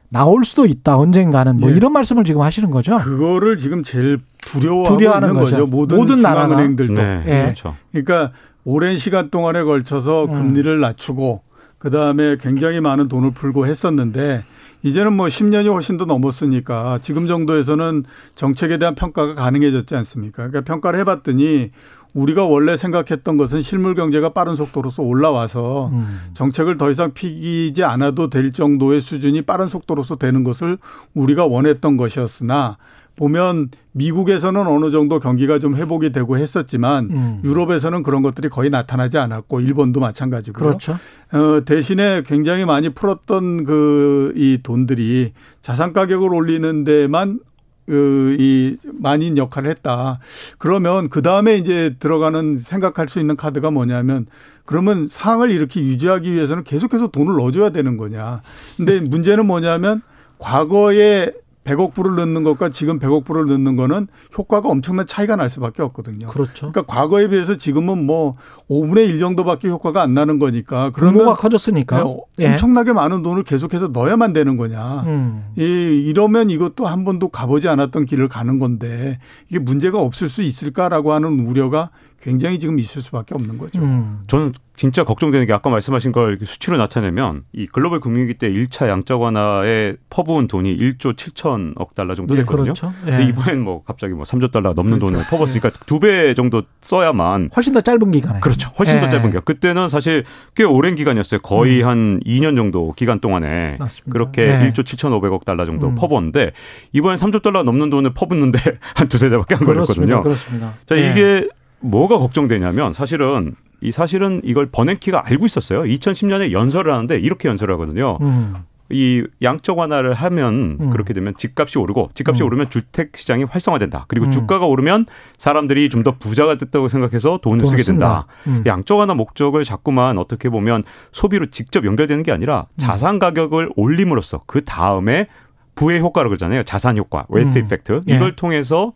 [0.08, 1.74] 나올 수도 있다 언젠가는 뭐 예.
[1.74, 2.98] 이런 말씀을 지금 하시는 거죠.
[2.98, 5.56] 그거를 지금 제일 두려워하고 두려워하는 있는 거죠.
[5.56, 5.66] 거죠.
[5.66, 6.94] 모든, 모든 중앙은행들도.
[6.94, 7.22] 네.
[7.26, 7.42] 예.
[7.44, 7.76] 그렇죠.
[7.92, 8.32] 그러니까
[8.64, 10.32] 오랜 시간 동안에 걸쳐서 음.
[10.32, 11.42] 금리를 낮추고
[11.78, 14.44] 그 다음에 굉장히 많은 돈을 풀고 했었는데
[14.82, 20.48] 이제는 뭐 10년이 훨씬 더 넘었으니까 지금 정도에서는 정책에 대한 평가가 가능해졌지 않습니까?
[20.48, 21.70] 그러니까 평가를 해봤더니
[22.14, 26.20] 우리가 원래 생각했던 것은 실물 경제가 빠른 속도로서 올라와서 음.
[26.34, 30.78] 정책을 더 이상 피기지 않아도 될 정도의 수준이 빠른 속도로서 되는 것을
[31.14, 32.76] 우리가 원했던 것이었으나
[33.16, 37.40] 보면 미국에서는 어느 정도 경기가 좀 회복이 되고 했었지만 음.
[37.44, 40.64] 유럽에서는 그런 것들이 거의 나타나지 않았고 일본도 마찬가지고요.
[40.64, 40.96] 그렇죠.
[41.32, 47.40] 어, 대신에 굉장히 많이 풀었던 그 이 돈들이 자산 가격을 올리는 데만
[47.86, 50.20] 그이 만인 역할을 했다.
[50.58, 54.26] 그러면 그 다음에 이제 들어가는 생각할 수 있는 카드가 뭐냐면
[54.64, 58.40] 그러면 상황을 이렇게 유지하기 위해서는 계속해서 돈을 넣어줘야 되는 거냐.
[58.76, 60.00] 근데 문제는 뭐냐면
[60.38, 61.32] 과거에
[61.64, 66.26] 100억 불을 넣는 것과 지금 100억 불을 넣는 거는 효과가 엄청난 차이가 날 수밖에 없거든요.
[66.26, 66.72] 그렇죠.
[66.72, 68.36] 그러니까 과거에 비해서 지금은 뭐
[68.68, 72.50] 5분의 1 정도밖에 효과가 안 나는 거니까 그러면 규모가 커졌으니까 네, 예.
[72.50, 75.02] 엄청나게 많은 돈을 계속해서 넣어야만 되는 거냐.
[75.06, 75.44] 음.
[75.56, 81.12] 이 이러면 이것도 한 번도 가보지 않았던 길을 가는 건데 이게 문제가 없을 수 있을까라고
[81.12, 81.90] 하는 우려가
[82.22, 83.80] 굉장히 지금 있을 수밖에 없는 거죠.
[83.80, 84.20] 음.
[84.28, 89.20] 저는 진짜 걱정되는 게 아까 말씀하신 걸 수치로 나타내면 이 글로벌 금융위기 때 1차 양적
[89.20, 92.72] 완화에 퍼부은 돈이 1조 7천억 달러 정도 네, 됐거든요.
[92.72, 92.94] 네, 그렇죠.
[93.04, 93.10] 네.
[93.12, 95.12] 근데 이번엔 뭐 갑자기 뭐 3조 달러 넘는 그렇죠.
[95.12, 98.70] 돈을 퍼붓으니까 두배 정도 써야만 훨씬 더 짧은 기간에 그렇죠.
[98.78, 99.02] 훨씬 네.
[99.02, 99.42] 더 짧은 기간.
[99.44, 101.40] 그때는 사실 꽤 오랜 기간이었어요.
[101.40, 101.88] 거의 음.
[101.88, 104.12] 한 2년 정도 기간 동안에 맞습니다.
[104.12, 104.72] 그렇게 네.
[104.72, 105.96] 1조 7,500억 달러 정도 음.
[105.96, 106.52] 퍼붓는데
[106.92, 108.58] 이번엔 3조 달러 넘는 돈을 퍼붓는데
[108.94, 110.22] 한 두세 대밖에 안 걸렸거든요.
[110.22, 110.74] 그렇습니다.
[110.86, 111.48] 자, 이게
[111.82, 115.82] 뭐가 걱정되냐면 사실은 이 사실은 이걸 버냉키가 알고 있었어요.
[115.82, 118.18] 2010년에 연설을 하는데 이렇게 연설을 하거든요.
[118.20, 118.54] 음.
[118.90, 120.90] 이 양적 완화를 하면 음.
[120.90, 122.46] 그렇게 되면 집값이 오르고 집값이 음.
[122.46, 124.04] 오르면 주택 시장이 활성화된다.
[124.06, 124.30] 그리고 음.
[124.30, 125.06] 주가가 오르면
[125.38, 128.26] 사람들이 좀 더 부자가 됐다고 생각해서 돈을 쓰게 된다.
[128.46, 128.62] 음.
[128.66, 132.78] 양적 완화 목적을 자꾸만 어떻게 보면 소비로 직접 연결되는 게 아니라 음.
[132.78, 135.26] 자산 가격을 올림으로써 그 다음에
[135.74, 136.64] 부의 효과를 그러잖아요.
[136.64, 138.02] 자산 효과, 웨이트 이펙트.
[138.10, 138.16] 예.
[138.16, 138.92] 이걸 통해서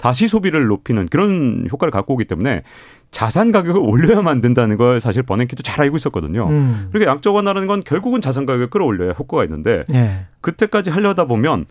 [0.00, 2.62] 다시 소비를 높이는 그런 효과를 갖고 오기 때문에
[3.10, 6.48] 자산 가격을 올려야만 된다는 걸 사실 버냉키도 잘 알고 있었거든요.
[6.48, 6.88] 음.
[6.90, 10.26] 그러니까 양적 완화라는 건 결국은 자산 가격을 끌어올려야 효과가 있는데 네.
[10.40, 11.66] 그때까지 하려다 보면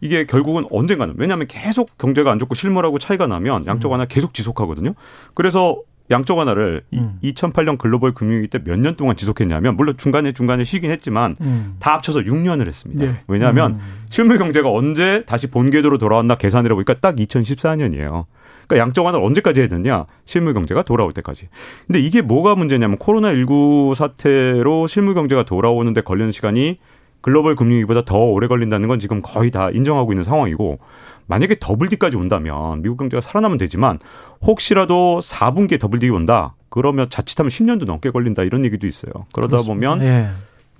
[0.00, 4.94] 이게 결국은 언젠가는 왜냐하면 계속 경제가 안 좋고 실물하고 차이가 나면 양적 완화 계속 지속하거든요.
[5.34, 5.78] 그래서
[6.10, 7.18] 양적 완화를 음.
[7.22, 11.76] 2008년 글로벌 금융위기 때 몇 년 동안 지속했냐면 물론 중간에 중간에 쉬긴 했지만 음.
[11.78, 13.04] 다 합쳐서 6년을 했습니다.
[13.06, 13.20] 네.
[13.26, 13.80] 왜냐하면 음.
[14.10, 18.26] 실물 경제가 언제 다시 본궤도로 돌아왔나 계산을 해보니까 딱 2014년이에요.
[18.66, 20.06] 그러니까 양적 완화를 언제까지 해야 되냐?
[20.24, 21.48] 실물 경제가 돌아올 때까지.
[21.86, 26.76] 근데 이게 뭐가 문제냐면 코로나19 사태로 실물 경제가 돌아오는데 걸리는 시간이
[27.20, 30.78] 글로벌 금융위기보다 더 오래 걸린다는 건 지금 거의 다 인정하고 있는 상황이고
[31.26, 33.98] 만약에 더블디까지 온다면 미국 경제가 살아나면 되지만
[34.42, 36.54] 혹시라도 4분기에 더블디 온다.
[36.68, 39.12] 그러면 자칫하면 10년도 넘게 걸린다 이런 얘기도 있어요.
[39.32, 39.90] 그러다 그렇습니다.
[39.96, 40.28] 보면 예.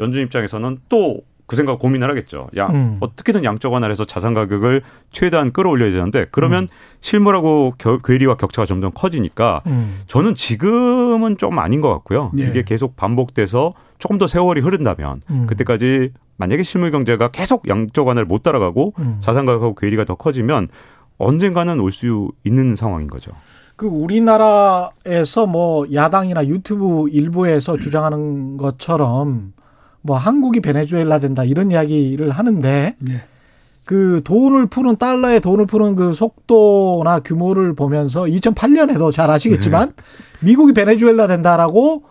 [0.00, 2.48] 연준 입장에서는 또 그 생각 고민을 하겠죠.
[2.56, 2.96] 야 음.
[3.00, 6.68] 어떻게든 양적 완화해서 자산 가격을 최대한 끌어올려야 되는데 그러면 음.
[7.00, 10.00] 실물하고 겨, 괴리와 격차가 점점 커지니까 음.
[10.06, 12.32] 저는 지금은 좀 아닌 것 같고요.
[12.38, 12.44] 예.
[12.44, 15.46] 이게 계속 반복돼서 조금 더 세월이 흐른다면 음.
[15.46, 19.16] 그때까지 만약에 실물 경제가 계속 양적 완화를 못 따라가고 음.
[19.20, 20.68] 자산 가격하고 괴리가 더 커지면
[21.16, 23.30] 언젠가는 올 수 있는 상황인 거죠.
[23.76, 29.54] 그 우리나라에서 뭐 야당이나 유튜브 일부에서 주장하는 것처럼
[30.02, 33.12] 뭐 한국이 베네수엘라 된다 이런 이야기를 하는데 네.
[33.86, 40.46] 그 돈을 푸는 달러에 돈을 푸는 그 속도나 규모를 보면서 2008년에도 잘 아시겠지만 네.
[40.46, 42.02] 미국이 베네수엘라 된다라고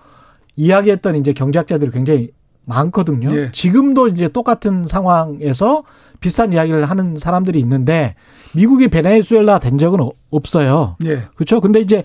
[0.55, 2.31] 이야기했던 이제 경제학자들이 굉장히
[2.65, 3.27] 많거든요.
[3.29, 3.51] 네.
[3.51, 5.83] 지금도 이제 똑같은 상황에서
[6.19, 8.15] 비슷한 이야기를 하는 사람들이 있는데
[8.55, 9.99] 미국이 베네수엘라 된 적은
[10.31, 10.95] 없어요.
[11.05, 11.23] 예.
[11.35, 11.59] 그렇죠.
[11.59, 12.03] 근데 이제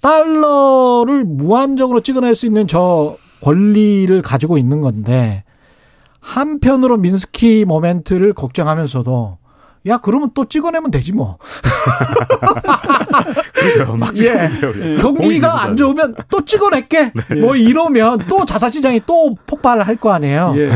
[0.00, 5.42] 달러를 무한적으로 찍어낼 수 있는 저 권리를 가지고 있는 건데
[6.20, 9.38] 한편으로 민스키 모멘트를 걱정하면서도
[9.86, 11.38] 야 그러면 또 찍어내면 되지 뭐.
[13.54, 13.96] 그렇죠.
[13.96, 14.50] 막 예.
[15.00, 17.12] 경기가 안 좋으면 또 찍어낼게.
[17.12, 17.40] 네.
[17.40, 20.52] 뭐 이러면 또 자사시장이 또 폭발을 할 거 아니에요.
[20.56, 20.70] 예.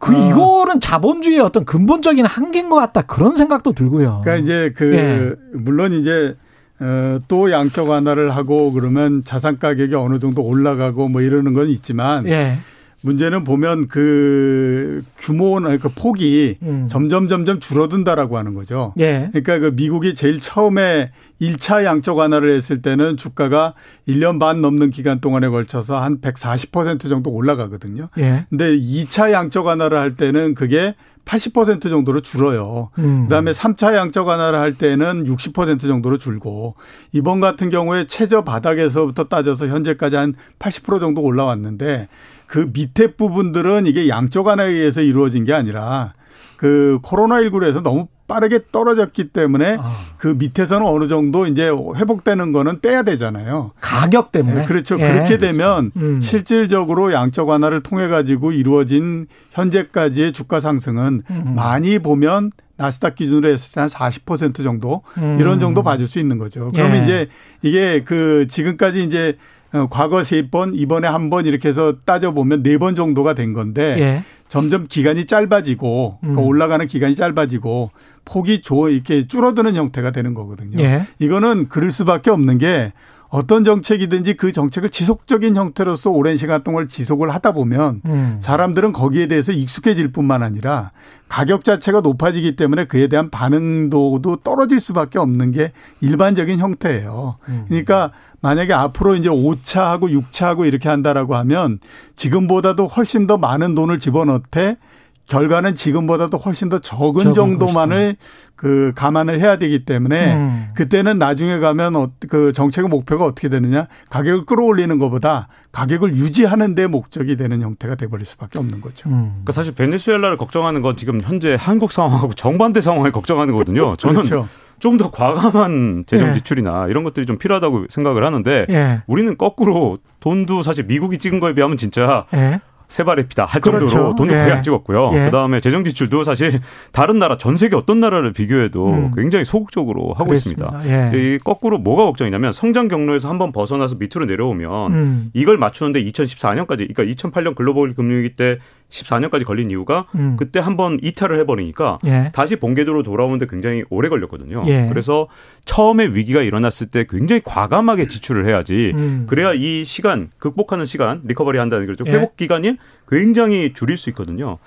[0.00, 0.18] 그 아.
[0.18, 4.22] 이거는 자본주의의 어떤 근본적인 한계인 것 같다 그런 생각도 들고요.
[4.24, 5.32] 그러니까 이제 그 예.
[5.56, 6.34] 물론 이제
[6.80, 12.26] 어, 또 양적 완화를 하고 그러면 자산 가격이 어느 정도 올라가고 뭐 이러는 건 있지만
[12.26, 12.58] 예.
[13.02, 16.88] 문제는 보면 그 규모나 그 폭이 음.
[16.88, 18.94] 점점 점점 줄어든다라고 하는 거죠.
[18.98, 19.28] 예.
[19.32, 21.10] 그러니까 그 미국이 제일 처음에
[21.40, 23.74] 1차 양적 완화를 했을 때는 주가가
[24.08, 28.08] 1년 반 넘는 기간 동안에 걸쳐서 한 140% 정도 올라가거든요.
[28.18, 28.46] 예.
[28.48, 32.90] 근데 2차 양적 완화를 할 때는 그게 80% 정도로 줄어요.
[32.98, 33.24] 음.
[33.24, 36.74] 그다음에 3차 양적 완화를 할 때는 60% 정도로 줄고
[37.12, 42.08] 이번 같은 경우에 최저 바닥에서부터 따져서 현재까지 한 80% 정도 올라왔는데
[42.52, 46.12] 그 밑에 부분들은 이게 양적 완화에 의해서 이루어진 게 아니라
[46.58, 49.96] 그 코로나19로 해서 너무 빠르게 떨어졌기 때문에 아.
[50.18, 53.70] 그 밑에서는 어느 정도 이제 회복되는 거는 빼야 되잖아요.
[53.80, 54.60] 가격 때문에.
[54.60, 54.98] 네, 그렇죠.
[55.00, 55.12] 예.
[55.12, 56.20] 그렇게 되면 음.
[56.20, 61.54] 실질적으로 양적 완화를 통해 가지고 이루어진 현재까지의 주가 상승은 음.
[61.56, 65.38] 많이 보면 나스닥 기준으로 했을 때 한 40% 정도 음.
[65.40, 66.68] 이런 정도 봐줄 수 있는 거죠.
[66.74, 67.02] 그러면 예.
[67.02, 67.28] 이제
[67.62, 72.76] 이게 그 지금까지 이제 어, 과거 세 번, 이번에 한 번 이렇게 해서 따져보면 네
[72.78, 74.24] 번 정도가 된 건데 예.
[74.48, 76.34] 점점 기간이 짧아지고 음.
[76.34, 77.90] 그 올라가는 기간이 짧아지고
[78.26, 80.78] 폭이 조 이렇게 줄어드는 형태가 되는 거거든요.
[80.82, 81.06] 예.
[81.18, 82.92] 이거는 그럴 수밖에 없는 게
[83.32, 88.36] 어떤 정책이든지 그 정책을 지속적인 형태로서 오랜 시간 동안 지속을 하다 보면 음.
[88.40, 90.90] 사람들은 거기에 대해서 익숙해질 뿐만 아니라
[91.30, 97.38] 가격 자체가 높아지기 때문에 그에 대한 반응도도 떨어질 수밖에 없는 게 일반적인 형태예요.
[97.48, 97.64] 음.
[97.68, 101.78] 그러니까 만약에 앞으로 이제 5차하고 6차하고 이렇게 한다라고 하면
[102.16, 104.76] 지금보다도 훨씬 더 많은 돈을 집어넣되
[105.24, 108.16] 결과는 지금보다도 훨씬 더 적은 정도만을
[108.62, 110.68] 그 감안을 해야 되기 때문에 음.
[110.76, 116.86] 그때는 나중에 가면 어, 그 정책의 목표가 어떻게 되느냐 가격을 끌어올리는 것보다 가격을 유지하는 데
[116.86, 119.08] 목적이 되는 형태가 돼버릴 수밖에 없는 거죠.
[119.08, 119.30] 음.
[119.30, 123.96] 그러니까 사실 베네수엘라를 걱정하는 건 지금 현재 한국 상황하고 정반대 상황을 걱정하는 거거든요.
[123.98, 124.48] 저는 그렇죠.
[124.78, 126.34] 좀더 과감한 재정 예.
[126.34, 126.90] 지출이나 예.
[126.90, 129.02] 이런 것들이 좀 필요하다고 생각을 하는데 예.
[129.08, 132.60] 우리는 거꾸로 돈도 사실 미국이 찍은 거에 비하면 진짜 예.
[132.92, 134.14] 세 발의 피다 할 정도로 그렇죠.
[134.14, 134.52] 돈도 거의 예.
[134.52, 135.12] 안 찍었고요.
[135.14, 135.24] 예.
[135.24, 136.60] 그다음에 재정 지출도 사실
[136.92, 139.10] 다른 나라 전 세계 어떤 나라를 비교해도 음.
[139.16, 140.82] 굉장히 소극적으로 하고 그랬습니다.
[140.82, 141.14] 있습니다.
[141.16, 141.18] 예.
[141.18, 145.30] 이 거꾸로 뭐가 걱정이냐면 성장 경로에서 한번 벗어나서 밑으로 내려오면 음.
[145.32, 148.58] 이걸 맞추는데 2014년까지 그러니까 2008년 글로벌 금융위기 때
[148.92, 150.36] 14년까지 걸린 이유가 음.
[150.36, 152.30] 그때 한번 이탈을 해버리니까 예.
[152.32, 154.64] 다시 본궤도로 돌아오는데 굉장히 오래 걸렸거든요.
[154.68, 154.86] 예.
[154.88, 155.28] 그래서
[155.64, 159.26] 처음에 위기가 일어났을 때 굉장히 과감하게 지출을 해야지 음.
[159.28, 162.04] 그래야 이 시간 극복하는 시간 리커버리 한다는 거죠.
[162.06, 162.12] 예.
[162.12, 162.76] 회복 기간이
[163.08, 164.58] 굉장히 줄일 수 있거든요.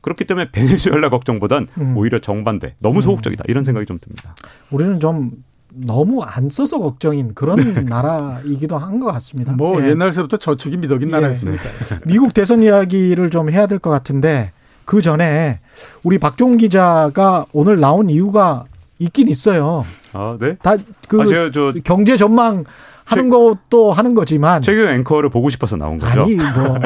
[0.00, 1.96] 그렇기 때문에 베네수엘라 걱정보단 음.
[1.96, 3.00] 오히려 정반대 너무 음.
[3.02, 4.34] 소극적이다 이런 생각이 좀 듭니다.
[4.70, 5.32] 우리는 좀
[5.74, 7.80] 너무 안 써서 걱정인 그런 네.
[7.82, 9.52] 나라이기도 한 것 같습니다.
[9.52, 9.88] 뭐 예.
[9.90, 11.12] 옛날서부터 저축이 미덕인 예.
[11.12, 11.62] 나라였으니까.
[12.06, 14.52] 미국 대선 이야기를 좀 해야 될 것 같은데
[14.84, 15.60] 그 전에
[16.02, 18.64] 우리 박종 기자가 오늘 나온 이유가
[18.98, 19.84] 있긴 있어요.
[20.12, 20.56] 아, 네?
[20.62, 21.72] 다그 아, 저...
[21.82, 22.64] 경제 전망
[23.04, 26.22] 하는 최, 것도 하는 거지만 최근 앵커를 보고 싶어서 나온 거죠.
[26.22, 26.78] 아니 뭐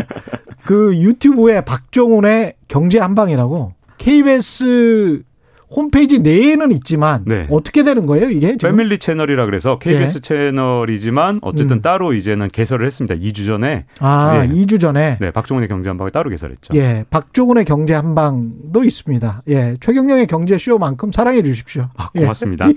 [0.64, 5.22] 그 유튜브에 박종훈의 경제 한방이라고 KBS
[5.70, 7.46] 홈페이지 내에는 있지만 네.
[7.50, 8.52] 어떻게 되는 거예요 이게?
[8.52, 8.70] 지금?
[8.70, 10.50] 패밀리 채널이라 그래서 KBS 네.
[10.50, 11.82] 채널이지만 어쨌든 음.
[11.82, 13.14] 따로 이제는 개설을 했습니다.
[13.16, 13.84] 2주 전에.
[14.00, 14.54] 아, 네.
[14.54, 15.18] 2주 전에.
[15.20, 16.74] 네, 박종훈의 경제 한방을 따로 개설했죠.
[16.74, 19.42] 예, 박종훈의 경제 한방도 있습니다.
[19.48, 21.88] 예, 최경영의 경제 쇼만큼 사랑해 주십시오.
[21.96, 22.68] 아, 고맙습니다.
[22.68, 22.74] 예.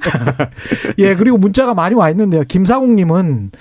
[0.99, 2.43] 예, 그리고 문자가 많이 와 있는데요.
[2.43, 3.51] 김사국님은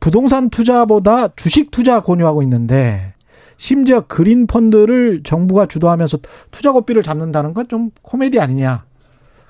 [0.00, 3.14] 부동산 투자보다 주식 투자 권유하고 있는데
[3.64, 6.18] 심지어 그린 펀드를 정부가 주도하면서
[6.50, 8.84] 투자 고비를 잡는다는 건 좀 코미디 아니냐.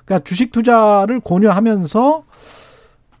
[0.03, 2.25] 그러니까 주식 투자를 권유하면서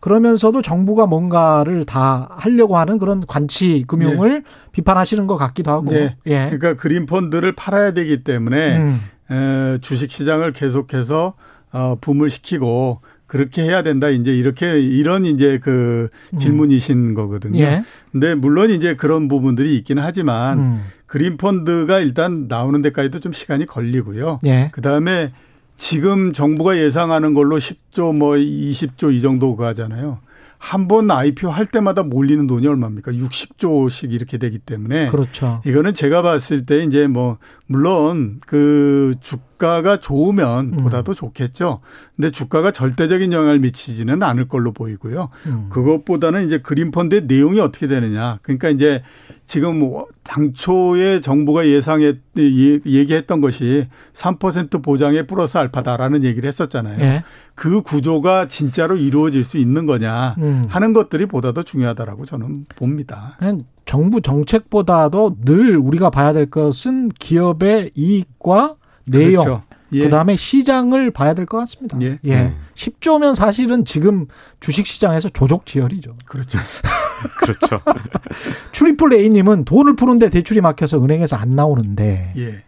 [0.01, 4.49] 그러면서도 정부가 뭔가를 다 하려고 하는 그런 관치 금융을 네.
[4.73, 5.91] 비판하시는 것 같기도 하고.
[5.91, 6.17] 네.
[6.25, 6.49] 예.
[6.51, 9.01] 그러니까 그린 펀드를 팔아야 되기 때문에 음.
[9.31, 11.35] 에, 주식 시장을 계속해서
[11.71, 12.99] 어, 붐을 시키고
[13.31, 14.09] 그렇게 해야 된다.
[14.09, 16.37] 이제 이렇게 이런 이제 그 음.
[16.37, 17.13] 질문이신 음.
[17.13, 17.61] 거거든요.
[17.61, 17.81] 예.
[18.11, 20.83] 근데 물론 이제 그런 부분들이 있기는 하지만 음.
[21.05, 24.39] 그린 펀드가 일단 나오는 데까지도 좀 시간이 걸리고요.
[24.45, 24.69] 예.
[24.73, 25.31] 그다음에
[25.77, 30.19] 지금 정부가 예상하는 걸로 10조 뭐 20조 이 정도 가잖아요.
[30.57, 33.13] 한번 IPO 할 때마다 몰리는 돈이 얼마입니까?
[33.13, 35.07] 60조씩 이렇게 되기 때문에.
[35.07, 35.61] 그렇죠.
[35.65, 40.83] 이거는 제가 봤을 때 이제 뭐 물론 그 주 가가 좋으면 음.
[40.83, 41.81] 보다도 좋겠죠.
[42.15, 45.29] 근데 주가가 절대적인 영향을 미치지는 않을 걸로 보이고요.
[45.45, 45.67] 음.
[45.69, 48.39] 그것보다는 이제 그린펀드의 내용이 어떻게 되느냐.
[48.41, 49.03] 그러니까 이제
[49.45, 56.97] 지금 뭐 당초에 정부가 예상했 얘기했던 것이 3% 보장에 플러스 알파다라는 얘기를 했었잖아요.
[56.97, 57.23] 네.
[57.53, 60.65] 그 구조가 진짜로 이루어질 수 있는 거냐 음.
[60.69, 63.37] 하는 것들이 보다 더 중요하다라고 저는 봅니다.
[63.85, 69.63] 정부 정책보다도 늘 우리가 봐야 될 것은 기업의 이익과 내용 그렇죠.
[69.93, 70.03] 예.
[70.05, 71.97] 그다음에 시장을 봐야 될 것 같습니다.
[72.01, 72.17] 예.
[72.23, 72.41] 예.
[72.41, 72.57] 음.
[72.75, 74.27] 10조면 사실은 지금
[74.59, 76.15] 주식 시장에서 조족지혈이죠.
[76.25, 76.59] 그렇죠.
[77.39, 77.81] 그렇죠.
[78.71, 82.63] 트리플 A님은 돈을 푸는데 대출이 막혀서 은행에서 안 나오는데 예.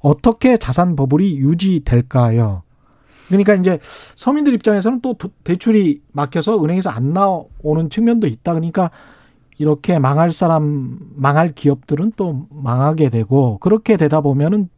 [0.00, 2.62] 어떻게 자산 버블이 유지될까요?
[3.28, 8.52] 그러니까 이제 서민들 입장에서는 또 대출이 막혀서 은행에서 안 나오는 측면도 있다.
[8.52, 8.90] 그러니까
[9.56, 14.68] 이렇게 망할 사람, 망할 기업들은 또 망하게 되고 그렇게 되다 보면은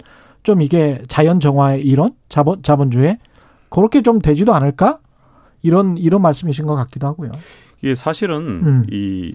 [0.45, 3.19] 좀 이게 자연 정화의 이론, 자본 자본주의
[3.71, 5.01] 그렇게 좀 되지도 않을까?
[5.63, 7.33] 이런 이런 말씀이신 것 같기도 하고요.
[7.83, 8.87] 이게 사실은 음.
[8.93, 9.35] 이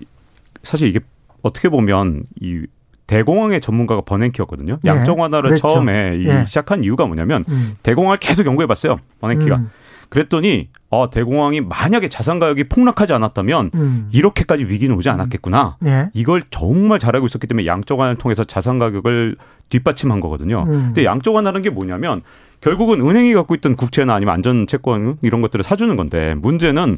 [0.63, 0.99] 사실 이게
[1.41, 2.65] 어떻게 보면 이
[3.07, 4.77] 대공황의 전문가가 버냉키였거든요.
[4.85, 5.67] 예, 양적 완화를 그랬죠.
[5.67, 6.45] 처음에 예.
[6.45, 7.75] 시작한 이유가 뭐냐면 음.
[7.81, 8.97] 대공황을 계속 연구해봤어요.
[9.19, 9.57] 버냉키가.
[9.57, 9.71] 음.
[10.09, 14.09] 그랬더니 어, 대공황이 만약에 자산 가격이 폭락하지 않았다면 음.
[14.11, 15.77] 이렇게까지 위기는 오지 않았겠구나.
[15.85, 16.09] 예.
[16.13, 19.35] 이걸 정말 잘 알고 있었기 때문에 양적 완화를 통해서 자산 가격을
[19.69, 20.63] 뒷받침한 거거든요.
[20.67, 20.85] 음.
[20.87, 22.21] 근데 양적 완화라는 게 뭐냐면
[22.61, 26.97] 결국은 은행이 갖고 있던 국채나 아니면 안전 채권 이런 것들을 사주는 건데 문제는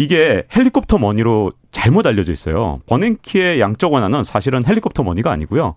[0.00, 2.80] 이게 헬리콥터 머니로 잘못 알려져 있어요.
[2.86, 5.74] 버냉키의 양적 완화는 사실은 헬리콥터 머니가 아니고요.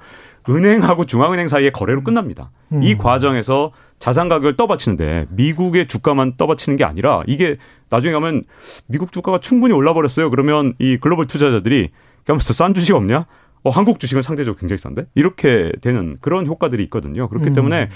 [0.50, 2.50] 은행하고 중앙은행 사이의 거래로 끝납니다.
[2.72, 2.82] 음.
[2.82, 7.58] 이 과정에서 자산 가격을 떠받치는데 미국의 주가만 떠받치는 게 아니라 이게
[7.90, 8.44] 나중에 가면
[8.88, 10.30] 미국 주가가 충분히 올라 버렸어요.
[10.30, 11.90] 그러면 이 글로벌 투자자들이
[12.24, 13.26] 그러면서 싼 주식 없냐?
[13.64, 15.08] 어, 한국 주식은 상대적으로 굉장히 싼데?
[15.16, 17.28] 이렇게 되는 그런 효과들이 있거든요.
[17.28, 17.54] 그렇기 음.
[17.54, 17.90] 때문에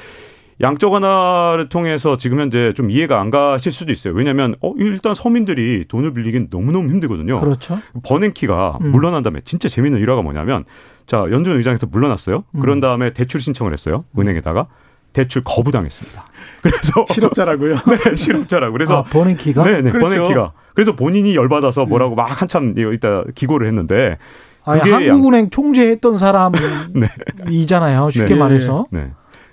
[0.62, 4.14] 양적 완화를 통해서 지금 현재 좀 이해가 안 가실 수도 있어요.
[4.14, 7.40] 왜냐하면 어, 일단 서민들이 돈을 빌리긴 너무너무 힘들거든요.
[7.40, 7.80] 그렇죠.
[8.04, 8.92] 버냉키가 음.
[8.92, 10.66] 물러난 다음에 진짜 재밌는 일화가 뭐냐면
[11.06, 12.44] 자 연준 의장에서 물러났어요.
[12.52, 12.60] 음.
[12.60, 14.06] 그런 다음에 대출 신청을 했어요.
[14.18, 14.68] 은행에다가
[15.14, 16.26] 대출 거부당했습니다.
[16.62, 17.76] 그래서 실업자라고요?
[18.06, 18.74] 네, 실업자라고.
[18.74, 19.64] 그래서 아, 버냉키가?
[19.64, 20.16] 네, 네, 그렇죠.
[20.16, 20.54] 버냉키가.
[20.74, 24.18] 그래서 본인이 열받아서 뭐라고 막 한참 이따 기고를 했는데
[24.64, 26.88] 아니, 한국은행 총재했던 사람이잖아요.
[26.94, 27.08] 네.
[28.12, 28.40] 쉽게 네.
[28.40, 28.86] 말해서.
[28.92, 29.12] 네.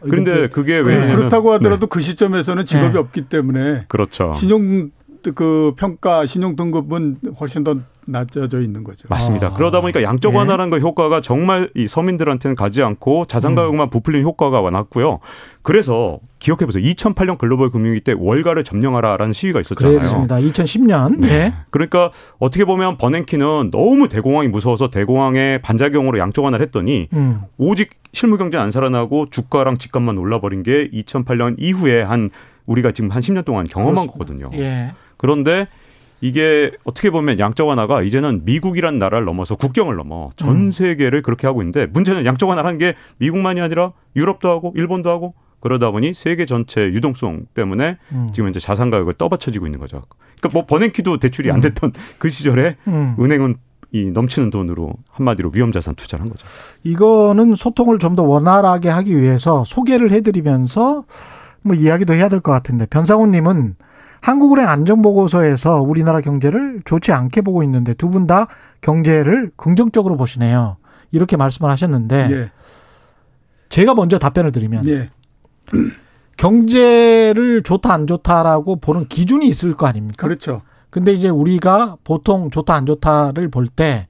[0.08, 1.14] 그런데 그게 왜 네.
[1.14, 1.90] 그렇다고 하더라도 네.
[1.90, 2.98] 그 시점에서는 직업이 네.
[2.98, 4.32] 없기 때문에 그렇죠.
[4.34, 4.90] 신용
[5.32, 9.06] 그 평가 신용 등급은 훨씬 더 낮아져 있는 거죠.
[9.08, 9.48] 맞습니다.
[9.48, 9.52] 아.
[9.54, 13.90] 그러다 보니까 양적 완화라는 그 효과가 정말 이 서민들한테는 가지 않고 자산 가격만 음.
[13.90, 15.20] 부풀리는 효과가 났고요.
[15.62, 16.84] 그래서 기억해 보세요.
[16.84, 19.96] 2008년 글로벌 금융위기 때 월가를 점령하라라는 시위가 있었잖아요.
[19.96, 20.36] 그렇습니다.
[20.36, 21.18] 2010년.
[21.20, 21.26] 네.
[21.28, 21.54] 네.
[21.70, 27.42] 그러니까 어떻게 보면 버냉키는 너무 대공황이 무서워서 대공황의 반작용으로 양적 완화를 했더니 음.
[27.56, 32.28] 오직 실물 경제 안 살아나고 주가랑 집값만 올라버린 게 2008년 이후에 한
[32.66, 34.12] 우리가 지금 한 10년 동안 경험한 그렇습니다.
[34.12, 34.50] 거거든요.
[34.62, 34.92] 예.
[35.16, 35.68] 그런데
[36.20, 40.70] 이게 어떻게 보면 양적 완화가 이제는 미국이란 나라를 넘어서 국경을 넘어 전 음.
[40.70, 45.90] 세계를 그렇게 하고 있는데 문제는 양적 완화라는 게 미국만이 아니라 유럽도 하고 일본도 하고 그러다
[45.90, 48.28] 보니 세계 전체 유동성 때문에 음.
[48.32, 50.02] 지금 이제 자산 가격을 떠받쳐지고 있는 거죠.
[50.40, 51.60] 그러니까 뭐 버냉키도 대출이 안 음.
[51.62, 52.00] 됐던 음.
[52.18, 53.16] 그 시절에 음.
[53.18, 53.56] 은행은
[53.92, 56.46] 이 넘치는 돈으로 한마디로 위험자산 투자를 한 거죠.
[56.82, 61.04] 이거는 소통을 좀 더 원활하게 하기 위해서 소개를 해드리면서
[61.62, 63.76] 뭐 이야기도 해야 될 것 같은데 변상훈님은
[64.24, 68.46] 한국은행 안전보고서에서 우리나라 경제를 좋지 않게 보고 있는데 두 분 다
[68.80, 70.78] 경제를 긍정적으로 보시네요.
[71.12, 72.50] 이렇게 말씀을 하셨는데 예.
[73.68, 75.10] 제가 먼저 답변을 드리면 예.
[76.38, 80.26] 경제를 좋다 안 좋다라고 보는 기준이 있을 거 아닙니까?
[80.26, 80.62] 그렇죠.
[80.88, 84.08] 근데 이제 우리가 보통 좋다 안 좋다를 볼 때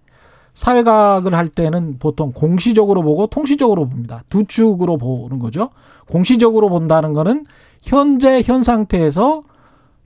[0.55, 4.23] 사회학을 할 때는 보통 공시적으로 보고 통시적으로 봅니다.
[4.29, 5.71] 두 축으로 보는 거죠.
[6.09, 7.45] 공시적으로 본다는 거는
[7.83, 9.43] 현재 현 상태에서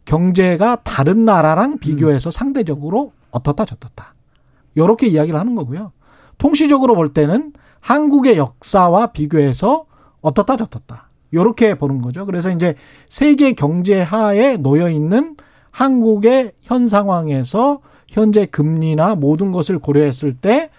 [0.08, 2.32] 경제가 다른 나라랑 비교해서 음.
[2.32, 4.14] 상대적으로 어떻다 저떻다.
[4.74, 5.92] 요렇게 이야기를 하는 거고요.
[6.38, 9.84] 통시적으로 볼 때는 한국의 역사와 비교해서
[10.22, 11.10] 어떻다 저떻다.
[11.34, 12.24] 요렇게 보는 거죠.
[12.24, 12.74] 그래서 이제
[13.06, 15.36] 세계 경제 하에 놓여 있는
[15.72, 20.70] 한국의 현 상황에서 현재 금리나 모든 것을 고려했을 때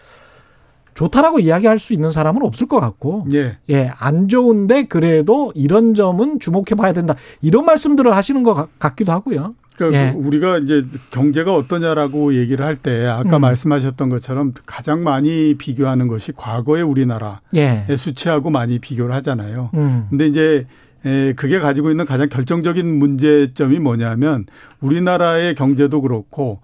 [1.00, 6.40] 좋다라고 이야기할 수 있는 사람은 없을 것 같고, 예, 예 안 좋은데 그래도 이런 점은
[6.40, 7.16] 주목해 봐야 된다.
[7.42, 9.56] 이런 말씀들을 하시는 것 같기도 하고요.
[9.78, 10.10] 그러니까 예.
[10.12, 13.42] 우리가 이제 경제가 어떠냐라고 얘기를 할 때 아까 음.
[13.42, 17.86] 말씀하셨던 것처럼 가장 많이 비교하는 것이 과거의 우리나라의 예.
[17.96, 19.70] 수치하고 많이 비교를 하잖아요.
[19.76, 20.08] 음.
[20.10, 20.68] 근데 이제
[21.06, 24.46] 에, 그게 가지고 있는 가장 결정적인 문제점이 뭐냐면
[24.82, 26.60] 우리나라의 경제도 그렇고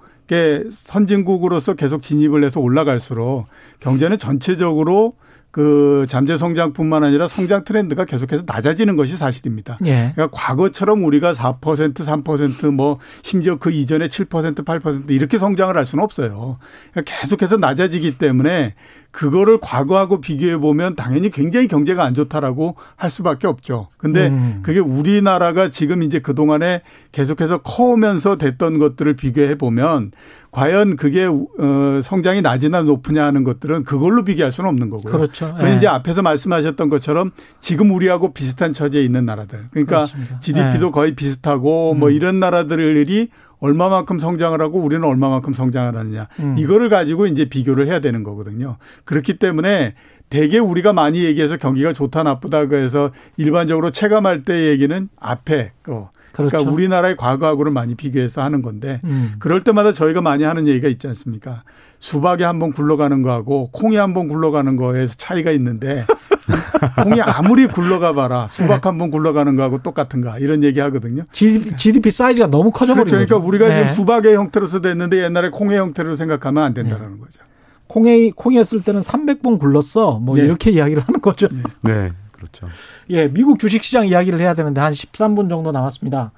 [0.71, 3.47] 선진국으로서 계속 진입을 해서 올라갈수록
[3.79, 5.13] 경제는 전체적으로
[5.55, 9.77] 그 잠재 성장뿐만 아니라 성장 트렌드가 계속해서 낮아지는 것이 사실입니다.
[9.85, 10.11] 예.
[10.13, 16.57] 그러니까 과거처럼 우리가 4% 3%뭐 심지어 그 이전에 7% 8% 이렇게 성장을 할 수는 없어요.
[16.91, 18.73] 그러니까 계속해서 낮아지기 때문에
[19.15, 23.87] 그거를 과거하고 비교해 보면 당연히 굉장히 경제가 안 좋다라고 할 수밖에 없죠.
[23.95, 24.59] 근데 음.
[24.61, 26.81] 그게 우리나라가 지금 이제 그동안에
[27.13, 30.11] 계속해서 커오면서 됐던 것들을 비교해 보면
[30.51, 35.13] 과연 그게 어 성장이 낮으나 높으냐 하는 것들은 그걸로 비교할 수는 없는 거고요.
[35.13, 35.55] 그렇죠.
[35.57, 35.77] 그 예.
[35.77, 39.67] 이제 앞에서 말씀하셨던 것처럼 지금 우리하고 비슷한 처지에 있는 나라들.
[39.71, 40.39] 그러니까 그렇습니다.
[40.41, 40.91] GDP도 예.
[40.91, 41.99] 거의 비슷하고 뭐 음.
[41.99, 43.29] 뭐 이런 나라들이
[43.65, 46.27] 얼마만큼 성장을 하고 우리는 얼마만큼 성장을 하느냐.
[46.39, 46.55] 음.
[46.57, 48.77] 이거를 가지고 이제 비교를 해야 되는 거거든요.
[49.05, 49.95] 그렇기 때문에
[50.29, 56.57] 대개 우리가 많이 얘기해서 경기가 좋다 나쁘다 그래서 일반적으로 체감할 때 얘기는 앞에 거 그러니까
[56.57, 56.57] 그렇죠.
[56.57, 59.33] 그러니까 우리나라의 과거하고를 많이 비교해서 하는 건데 음.
[59.39, 61.63] 그럴 때마다 저희가 많이 하는 얘기가 있지 않습니까?
[61.99, 66.05] 수박이 한번 굴러가는 거하고 콩이 한번 굴러가는 거에서 차이가 있는데
[67.03, 68.89] 콩이 아무리 굴러가 봐라 수박 네.
[68.89, 71.23] 한번 굴러가는 거하고 똑같은가 이런 얘기 하거든요.
[71.31, 73.15] GDP 사이즈가 너무 커져버리죠.
[73.15, 73.27] 그렇죠.
[73.27, 73.79] 그러니까 우리가 네.
[73.79, 77.19] 지금 수박의 형태로서 됐는데 옛날에 콩의 형태로 생각하면 안 된다라는 네.
[77.21, 77.41] 거죠.
[77.87, 80.19] 콩이 콩이었을 때는 300번 굴렀어.
[80.19, 80.43] 뭐 네.
[80.43, 81.47] 이렇게 이야기를 하는 거죠.
[81.81, 82.11] 네.
[82.31, 82.67] 그렇죠.
[83.09, 86.31] 예, 미국 주식 시장 이야기를 해야 되는데 한 13분 정도 남았습니다.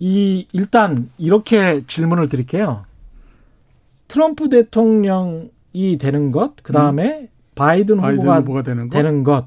[0.00, 2.84] 이 일단 이렇게 질문을 드릴게요.
[4.06, 7.28] 트럼프 대통령이 되는 것, 그 다음에 음.
[7.58, 9.46] 바이든, 바이든 후보가, 후보가, 되는 것, 되는 것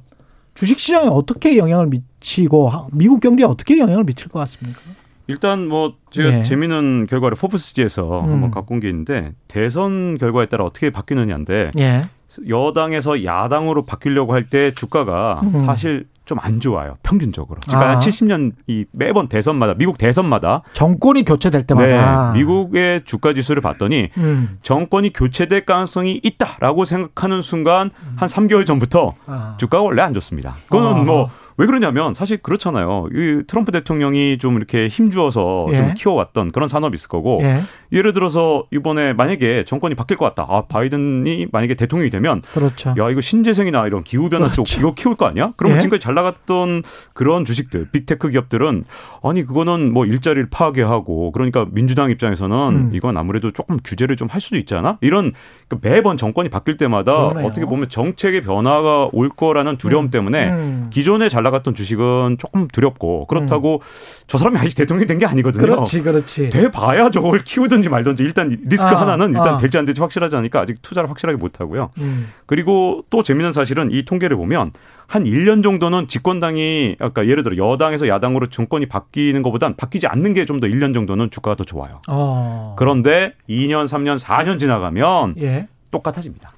[0.56, 4.80] 주식시장에 어떻게 영향을 미치고 미국 경제에 어떻게 영향을 미칠 것 같습니까?
[5.28, 6.44] 일단 뭐 제가 네.
[6.44, 8.32] 재미있는 결과를 포브스지에서 음.
[8.32, 12.04] 한번 갖고 온 게 있는데 대선 결과에 따라 어떻게 바뀌느냐인데 예.
[12.50, 15.66] 여당에서 야당으로 바뀌려고 할 때 주가가 음.
[15.66, 16.98] 사실 좀 안 좋아요.
[17.04, 17.60] 평균적으로.
[17.66, 18.00] 그러니까 아.
[18.00, 24.58] 70년 이 매번 대선마다 미국 대선마다 정권이 교체될 때마다 네, 미국의 주가 지수를 봤더니 음.
[24.62, 29.56] 정권이 교체될 가능성이 있다라고 생각하는 순간 한 3개월 전부터 아.
[29.60, 30.56] 주가가 원래 안 좋습니다.
[30.68, 31.04] 그거는 아.
[31.04, 33.08] 뭐왜 그러냐면 사실 그렇잖아요.
[33.14, 35.78] 이 트럼프 대통령이 좀 이렇게 힘주어서 예.
[35.78, 37.62] 좀 키워왔던 그런 산업이 있을 거고 예.
[37.92, 40.48] 예를 들어서 이번에 만약에 정권이 바뀔 것 같다.
[40.50, 42.96] 아 바이든이 만약에 대통령이 되면 그렇죠.
[42.98, 44.64] 야 이거 신재생이나 이런 기후 변화 그렇죠.
[44.64, 45.54] 쪽 이거 키울 거 아니야?
[45.56, 45.82] 그러면 예.
[45.82, 46.82] 지금까지 잘 나갔던
[47.14, 48.86] 그런 주식들 빅테크 기업들은
[49.24, 52.92] 아니 그거는 뭐 일자리를 파괴하고 그러니까 민주당 입장에서는 음.
[52.94, 54.98] 이건 아무래도 조금 규제를 좀 할 수도 있잖아.
[55.02, 55.34] 이런
[55.72, 57.48] 그 매번 정권이 바뀔 때마다 그러네요.
[57.48, 60.10] 어떻게 보면 정책의 변화가 올 거라는 두려움 음.
[60.12, 60.90] 때문에 음.
[60.92, 63.80] 기존에 잘 나갔던 주식은 조금 두렵고 그렇다고 음.
[64.28, 65.62] 저 사람이 아직 대통령이 된 게 아니거든요.
[65.62, 66.50] 그렇지, 그렇지.
[66.50, 69.58] 돼봐야 저걸 키우든지 말든지 일단 리스크 아, 하나는 일단 아.
[69.60, 71.92] 될지 안 될지 확실하지 않으니까 아직 투자를 확실하게 못 하고요.
[72.02, 72.28] 음.
[72.48, 74.72] 그리고 또 재밌는 사실은 이 통계를 보면
[75.12, 80.46] 한 1년 정도는 집권당이 아까 예를 들어 여당에서 야당으로 정권이 바뀌는 것보단 바뀌지 않는 게
[80.46, 82.00] 좀 더 1년 정도는 주가가 더 좋아요.
[82.08, 82.76] 어.
[82.80, 85.68] 그런데 2년, 3년, 4년 지나가면 예.
[85.92, 86.54] 똑같아집니다.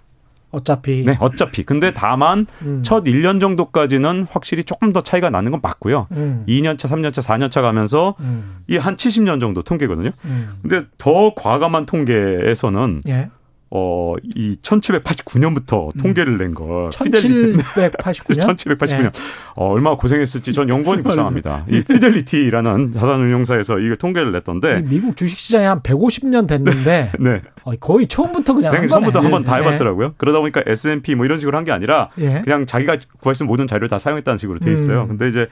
[0.51, 1.03] 어차피.
[1.03, 1.63] 네, 어차피.
[1.63, 2.81] 근데 다만 음.
[2.83, 6.05] 첫 1년 정도까지는 확실히 조금 더 차이가 나는 건 맞고요.
[6.11, 6.43] 음.
[6.47, 8.57] 2년차, 3년차, 4년차 가면서 음.
[8.67, 10.11] 이한 70년 정도 통계거든요.
[10.25, 10.49] 음.
[10.61, 13.31] 근데 더 과감한 통계에서는 예.
[13.75, 15.99] 어, 이 1789년부터 음.
[15.99, 16.89] 통계를 낸 거.
[16.91, 18.55] 1789년?
[18.55, 19.01] 1789년.
[19.01, 19.09] 네.
[19.55, 21.65] 어, 얼마나 고생했을지 전 연구원이 불쌍합니다.
[21.69, 24.83] 이 피델리티라는 자산운용사에서 이거 통계를 냈던데.
[24.83, 27.11] 미국 주식시장에 한 150년 됐는데.
[27.19, 27.41] 네.
[27.63, 28.79] 어, 거의 처음부터 그냥.
[28.79, 30.07] 네, 처음부터 한번 다 해봤더라고요.
[30.09, 30.13] 네.
[30.17, 32.41] 그러다 보니까 S&P 뭐 이런 식으로 한 게 아니라 예.
[32.43, 35.03] 그냥 자기가 구할 수 있는 모든 자료를 다 사용했다는 식으로 돼 있어요.
[35.03, 35.07] 음.
[35.07, 35.47] 근데 이제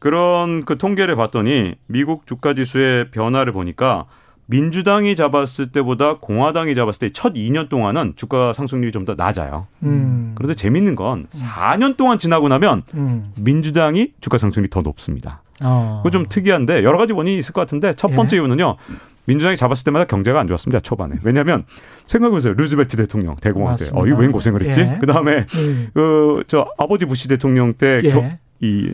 [0.00, 4.06] 그런 그 통계를 봤더니 미국 주가 지수의 변화를 보니까
[4.46, 9.66] 민주당이 잡았을 때보다 공화당이 잡았을 때 첫 2년 동안은 주가 상승률이 좀 더 낮아요.
[9.82, 10.32] 음.
[10.34, 13.32] 그런데 재밌는 건 4년 동안 지나고 나면 음.
[13.38, 15.42] 민주당이 주가 상승률이 더 높습니다.
[15.62, 16.00] 어.
[16.02, 18.40] 그거 좀 특이한데 여러 가지 원인이 있을 것 같은데 첫 번째 예.
[18.40, 18.76] 이유는요.
[19.26, 20.80] 민주당이 잡았을 때마다 경제가 안 좋았습니다.
[20.80, 21.14] 초반에.
[21.22, 21.64] 왜냐하면
[22.06, 22.52] 생각해보세요.
[22.54, 23.86] 루즈벨트 대통령 대공황 때.
[23.92, 24.80] 어, 이거 웬 고생을 했지?
[24.82, 24.98] 예.
[25.00, 25.88] 그 다음에 음.
[25.94, 28.92] 그저 아버지 부시 대통령 때이 예.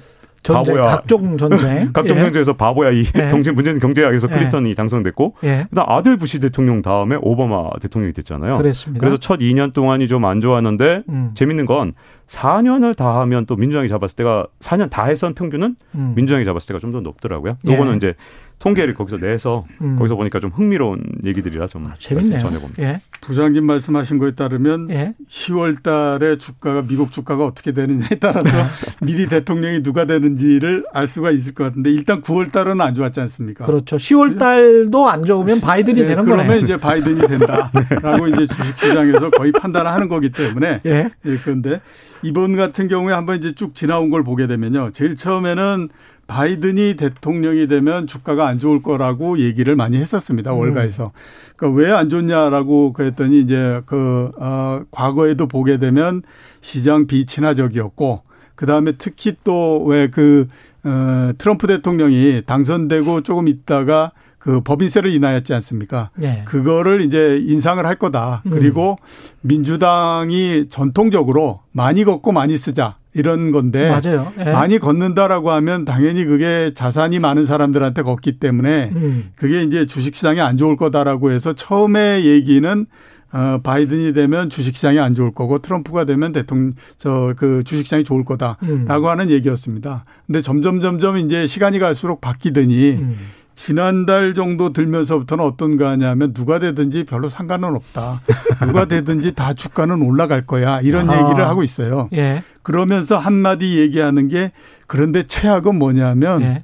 [0.53, 0.97] 전쟁, 바보야.
[0.97, 1.91] 각종 전쟁.
[1.95, 2.21] 각종 예.
[2.23, 3.31] 전쟁에서 바보야 이 예.
[3.31, 4.35] 경제 문제는 경제학에서 예.
[4.35, 5.67] 클린턴이 당선됐고 예.
[5.71, 8.57] 그다음 아들 부시 대통령 다음에 오바마 대통령이 됐잖아요.
[8.59, 9.01] 그랬습니다.
[9.01, 11.31] 그래서 첫 2년 동안이 좀 안 좋았는데 음.
[11.35, 11.93] 재밌는 건
[12.29, 16.13] 4년을 다 하면 또 민주당이 잡았을 때가 4년 다 해선 평균은 음.
[16.15, 17.57] 민주당이 잡았을 때가 좀 더 높더라고요.
[17.69, 17.73] 예.
[17.73, 18.15] 요거는 이제
[18.61, 19.97] 통계를 거기서 내서 음.
[19.97, 22.39] 거기서 보니까 좀 흥미로운 얘기들이라 좀 아, 재밌네요.
[22.41, 22.83] 전해봅니다.
[22.83, 23.01] 예.
[23.23, 25.15] 부장님 말씀하신 거에 따르면 예.
[25.29, 28.49] 10월 달에 주가가 미국 주가가 어떻게 되느냐에 따라서
[29.01, 33.65] 미리 대통령이 누가 되는지를 알 수가 있을 것 같은데 일단 9월 달은 안 좋았지 않습니까?
[33.65, 33.97] 그렇죠.
[33.97, 36.63] 10월 달도 안 좋으면 바이든이 예, 되는 그러면 거네요.
[36.63, 41.09] 이제 바이든이 된다라고 이제 주식 시장에서 거의 판단을 하는 거기 때문에 예.
[41.25, 41.81] 예, 그런데
[42.23, 44.91] 이번 같은 경우에 한번 이제 쭉 지나온 걸 보게 되면요.
[44.93, 45.89] 제일 처음에는
[46.31, 50.53] 바이든이 대통령이 되면 주가가 안 좋을 거라고 얘기를 많이 했었습니다.
[50.53, 51.11] 월가에서.
[51.57, 56.23] 그러니까 왜 안 좋냐라고 그랬더니 이제 그, 어, 과거에도 보게 되면
[56.61, 58.23] 시장 비친화적이었고
[58.55, 60.47] 그 다음에 특히 또 왜 그,
[60.85, 66.11] 어, 트럼프 대통령이 당선되고 조금 있다가 그 법인세를 인하였지 않습니까?
[66.23, 66.45] 예.
[66.47, 68.43] 그거를 이제 인상을 할 거다.
[68.47, 68.51] 음.
[68.53, 68.97] 그리고
[69.43, 74.33] 민주당이 전통적으로 많이 걷고 많이 쓰자 이런 건데 맞아요.
[74.39, 74.45] 예.
[74.53, 79.31] 많이 걷는다라고 하면 당연히 그게 자산이 많은 사람들한테 걷기 때문에 음.
[79.35, 82.87] 그게 이제 주식시장이 안 좋을 거다라고 해서 처음에 얘기는
[83.33, 88.59] 어 바이든이 되면 주식시장이 안 좋을 거고 트럼프가 되면 대통령 저 그 주식시장이 좋을 거다라고
[88.65, 89.05] 음.
[89.05, 90.05] 하는 얘기였습니다.
[90.27, 93.17] 근데 점점 점점 이제 시간이 갈수록 바뀌더니 음.
[93.65, 98.23] 지난달 정도 들면서부터는 어떤가 하냐면 누가 되든지 별로 상관은 없다.
[98.67, 100.81] 누가 되든지 다 주가는 올라갈 거야.
[100.81, 101.21] 이런 아.
[101.23, 102.09] 얘기를 하고 있어요.
[102.15, 102.43] 예.
[102.63, 104.53] 그러면서 한마디 얘기하는 게
[104.87, 106.59] 그런데 최악은 뭐냐면 예.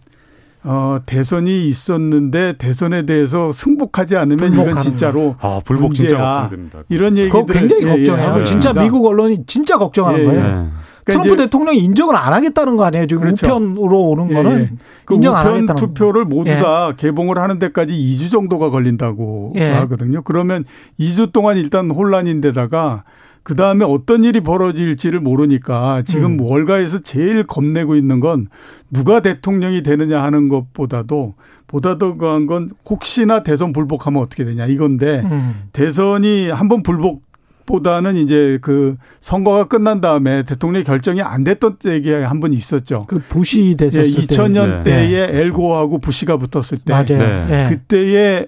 [0.65, 6.41] 어, 대선이 있었는데 대선에 대해서 승복하지 않으면 이건 진짜로 아 불복 진짜 문제야.
[6.41, 6.79] 걱정됩니다.
[6.89, 8.27] 이런 얘기들 그거 굉장히 예, 예, 걱정해요.
[8.27, 8.83] 하고 진짜 있습니다.
[8.83, 10.27] 미국 언론이 진짜 걱정하는 예, 예.
[10.27, 10.71] 거예요.
[11.07, 11.13] 네.
[11.13, 13.07] 그러니까 트럼프 대통령이 인정을 안 하겠다는 거 아니에요?
[13.07, 13.47] 지금 그렇죠.
[13.47, 14.71] 우편으로 오는 예, 거는 예.
[15.05, 16.59] 그 인정 안 하겠다는 투표를 모두 예.
[16.59, 19.71] 다 개봉을 하는 데까지 2주 정도가 걸린다고 예.
[19.71, 20.23] 하거든요.
[20.23, 20.65] 그러면
[20.99, 23.03] 2주 동안 일단 혼란인데다가
[23.45, 26.41] 그 다음에 어떤 일이 벌어질지를 모르니까 지금 음.
[26.41, 28.49] 월가에서 제일 겁내고 있는 건
[28.91, 31.35] 누가 대통령이 되느냐 하는 것보다도
[31.69, 35.69] 보다 더 강한 건 혹시나 대선 불복하면 어떻게 되냐 이건데 음.
[35.73, 37.23] 대선이 한번 불복
[37.67, 43.07] 보다는 이제 그 선거가 끝난 다음에 대통령이 결정이 안 됐던 때가 한 번 있었죠.
[43.09, 45.09] 그 부시 예, 됐었을 때 2000년 네.
[45.09, 47.07] 때에 엘고하고 부시가 붙었을 때 맞아요.
[47.19, 47.47] 네.
[47.51, 47.69] 예.
[47.75, 48.47] 그때에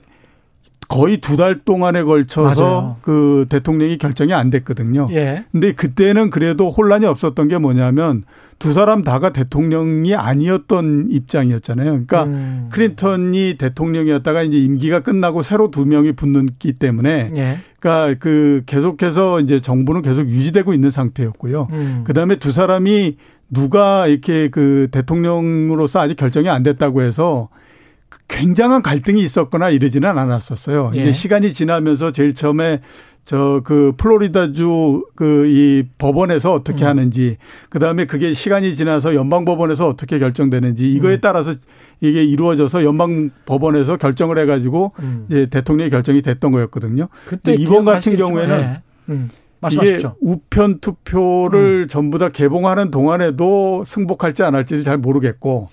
[0.89, 2.97] 거의 두 달 동안에 걸쳐서 맞아요.
[3.03, 5.09] 그 대통령이 결정이 안 됐거든요.
[5.13, 5.45] 예.
[5.53, 8.25] 근데 그때는 그래도 혼란이 없었던 게 뭐냐면
[8.59, 11.91] 두 사람 다가 대통령이 아니었던 입장이었잖아요.
[11.91, 12.69] 그러니까 음.
[12.73, 17.59] 클린턴이 대통령이었다가 이제 임기가 끝나고 새로 두 명이 붙는기 때문에 예.
[17.79, 21.69] 그러니까 그 계속해서 이제 정부는 계속 유지되고 있는 상태였고요.
[21.71, 22.05] 음.
[22.05, 23.17] 그다음에 두 사람이
[23.51, 27.49] 누가 이렇게 그 대통령으로서 아직 결정이 안 됐다고 해서
[28.39, 30.93] 굉장한 갈등이 있었거나 이러지는 않았었어요.
[30.95, 31.01] 예.
[31.01, 32.81] 이제 시간이 지나면서 제일 처음에
[33.25, 36.89] 저 그 플로리다주 그 이 법원에서 어떻게 음.
[36.89, 37.37] 하는지
[37.69, 41.19] 그다음에 그게 시간이 지나서 연방 법원에서 어떻게 결정되는지 이거에 음.
[41.21, 41.53] 따라서
[42.01, 45.27] 이게 이루어져서 연방 법원에서 결정을 해 가지고 음.
[45.29, 47.09] 이제 대통령이 결정이 됐던 거였거든요.
[47.27, 48.83] 그때 이번 같은 경우에는 예.
[49.11, 49.29] 음.
[49.31, 50.15] 이게 말씀하십시오.
[50.23, 50.29] 음.
[50.31, 55.69] 우편 투표를 전부 다 개봉하는 동안에도 승복할지 안 할지를 잘 모르겠고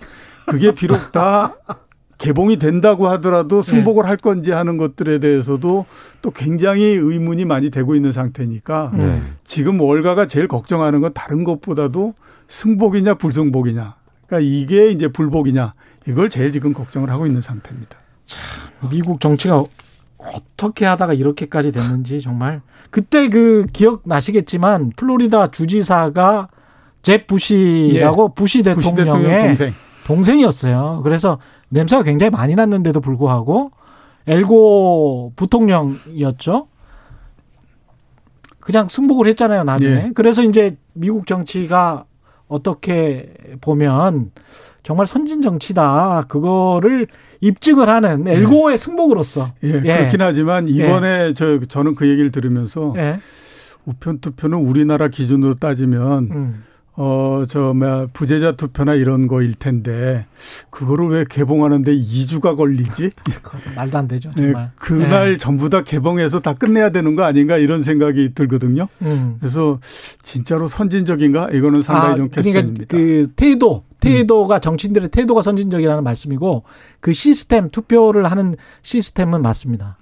[0.48, 1.56] 그게 비록 다
[2.18, 5.86] 개봉이 된다고 하더라도 승복을 할 건지 하는 것들에 대해서도
[6.22, 9.00] 또 굉장히 의문이 많이 되고 있는 상태니까 음.
[9.00, 9.22] 네.
[9.44, 12.14] 지금 월가가 제일 걱정하는 건 다른 것보다도
[12.48, 13.96] 승복이냐 불승복이냐.
[14.28, 15.74] 그러니까 이게 이제 불복이냐.
[16.08, 17.98] 이걸 제일 지금 걱정을 하고 있는 상태입니다.
[18.90, 19.64] 미국 정치가
[20.18, 26.50] 어떻게 하다가 이렇게까지 됐는지 정말 그때 그 기억 나시겠지만 플로리다 주지사가
[27.02, 28.74] 제 부시라고 부시 예.
[28.74, 29.74] 부시 대통령 대통령의 동생.
[30.06, 31.02] 동생이었어요.
[31.04, 31.40] 그래서
[31.70, 33.72] 냄새가 굉장히 많이 났는데도 불구하고
[34.28, 36.68] 엘고 부통령이었죠.
[38.60, 39.92] 그냥 승복을 했잖아요, 나중에.
[39.92, 40.12] 예.
[40.16, 42.06] 그래서 이제 미국 정치가
[42.48, 44.32] 어떻게 보면
[44.82, 46.26] 정말 선진 정치다.
[46.28, 47.08] 그거를
[47.42, 49.48] 입증을 하는 엘고의 승복으로서.
[49.64, 53.20] 예, 그렇긴 하지만 이번에 저 저는 그 얘기를 들으면서 예.
[53.86, 56.64] 우편 투표는 우리나라 기준으로 따지면 음.
[56.98, 60.26] 어 저 뭐야 부재자 투표나 이런 거일 텐데
[60.70, 63.12] 그거를 왜 개봉하는데 2주가 걸리지?
[63.76, 64.72] 말도 안 되죠, 예, 정말.
[64.76, 65.38] 그날 예.
[65.38, 68.88] 전부 다 개봉해서 다 끝내야 되는 거 아닌가 이런 생각이 들거든요.
[69.02, 69.38] 음.
[69.40, 69.80] 그래서
[70.22, 72.86] 진짜로 선진적인가 이거는 상당히 좀 캐스천입니다.
[72.88, 76.64] 그러니까 그 태도, 태도가 정치인들의 태도가 선진적이라는 말씀이고
[77.00, 79.98] 그 시스템 투표를 하는 시스템은 맞습니다.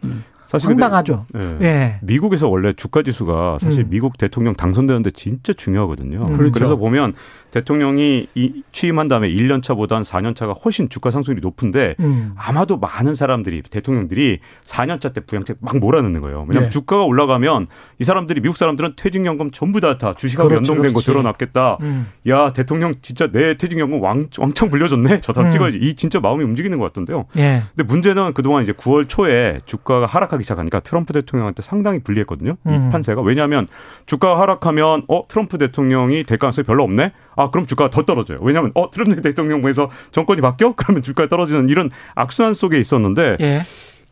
[0.53, 1.25] 사실 황당하죠.
[1.35, 1.65] 예.
[1.65, 1.99] 예.
[2.03, 3.89] 미국에서 원래 주가 지수가 사실 음.
[3.89, 6.27] 미국 대통령 당선되는데 진짜 중요하거든요.
[6.27, 6.37] 음.
[6.37, 6.53] 그렇죠.
[6.53, 7.13] 그래서 보면
[7.53, 12.33] 대통령이 이 취임한 다음에 1년 차보단 4년 차가 훨씬 주가 상승률이 높은데 음.
[12.35, 16.39] 아마도 많은 사람들이 대통령들이 4년 차 때 부양책 막 몰아넣는 거예요.
[16.49, 16.69] 왜냐하면 네.
[16.69, 17.67] 주가가 올라가면
[17.99, 21.05] 이 사람들이 미국 사람들은 퇴직연금 전부 다, 다 주식하고 그렇지, 연동된 그렇지.
[21.05, 21.77] 거 들어놨겠다.
[21.81, 22.07] 음.
[22.27, 25.19] 야 대통령 진짜 내 퇴직연금 왕, 왕창 불려줬네.
[25.21, 25.53] 저 사람 음.
[25.53, 25.77] 찍어야지.
[25.77, 27.25] 이 진짜 마음이 움직이는 것 같던데요.
[27.37, 27.61] 예.
[27.75, 32.57] 근데 문제는 그동안 이제 9월 초에 주가가 하락하기 시작하니까 트럼프 대통령한테 상당히 불리했거든요.
[32.65, 32.89] 이 음.
[32.91, 33.67] 판세가 왜냐하면
[34.05, 37.11] 주가가 하락하면 어 트럼프 대통령이 될 가능성이 별로 없네.
[37.35, 38.39] 아 그럼 주가가 더 떨어져요.
[38.41, 40.73] 왜냐하면 어 트럼프 대통령에서 정권이 바뀌어?
[40.77, 43.61] 그러면 주가가 떨어지는 이런 악순환 속에 있었는데 예.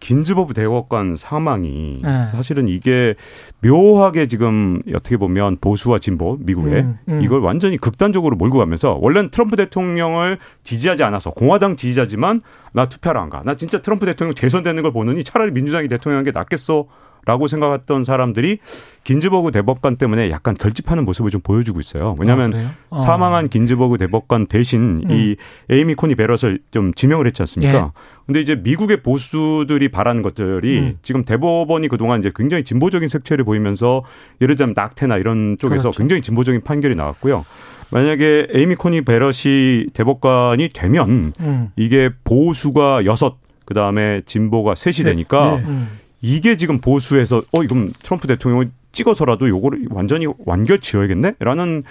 [0.01, 2.28] 긴즈버브 대법관 사망이 네.
[2.32, 3.15] 사실은 이게
[3.61, 7.22] 묘하게 지금 어떻게 보면 보수와 진보 미국에 음, 음.
[7.22, 12.41] 이걸 완전히 극단적으로 몰고 가면서 원래는 트럼프 대통령을 지지하지 않아서 공화당 지지자지만
[12.74, 13.43] 나 투표를 안 가.
[13.45, 16.88] 나 진짜 트럼프 대통령 재선되는 걸 보느니 차라리 민주당이 대통령한 게 낫겠어.
[17.26, 18.59] 라고 생각했던 사람들이
[19.03, 22.15] 긴즈버그 대법관 때문에 약간 결집하는 모습을 좀 보여주고 있어요.
[22.19, 22.99] 왜냐하면 아, 어.
[22.99, 25.11] 사망한 긴즈버그 대법관 대신 음.
[25.11, 25.36] 이
[25.69, 27.74] 에이미 코니 베럿을 좀 지명을 했지 않습니까?
[27.74, 28.01] 예.
[28.26, 30.97] 근데 이제 미국의 보수들이 바라는 것들이 음.
[31.01, 34.03] 지금 대법원이 그동안 이제 굉장히 진보적인 색채를 보이면서
[34.39, 35.97] 예를 들자면 낙태나 이런 쪽에서 그렇죠.
[35.97, 37.43] 굉장히 진보적인 판결이 나왔고요.
[37.91, 41.69] 만약에 에이미 코니 베럿이 대법관이 되면 음.
[41.76, 45.63] 이게 보수가 여섯 그다음에 진보가 셋이 되니까 네.
[45.65, 46.01] 음.
[46.22, 51.84] 이게 지금 보수에서 어 이건 트럼프 대통령을 찍어서라도 요거를 완전히 완결 지어야겠네라는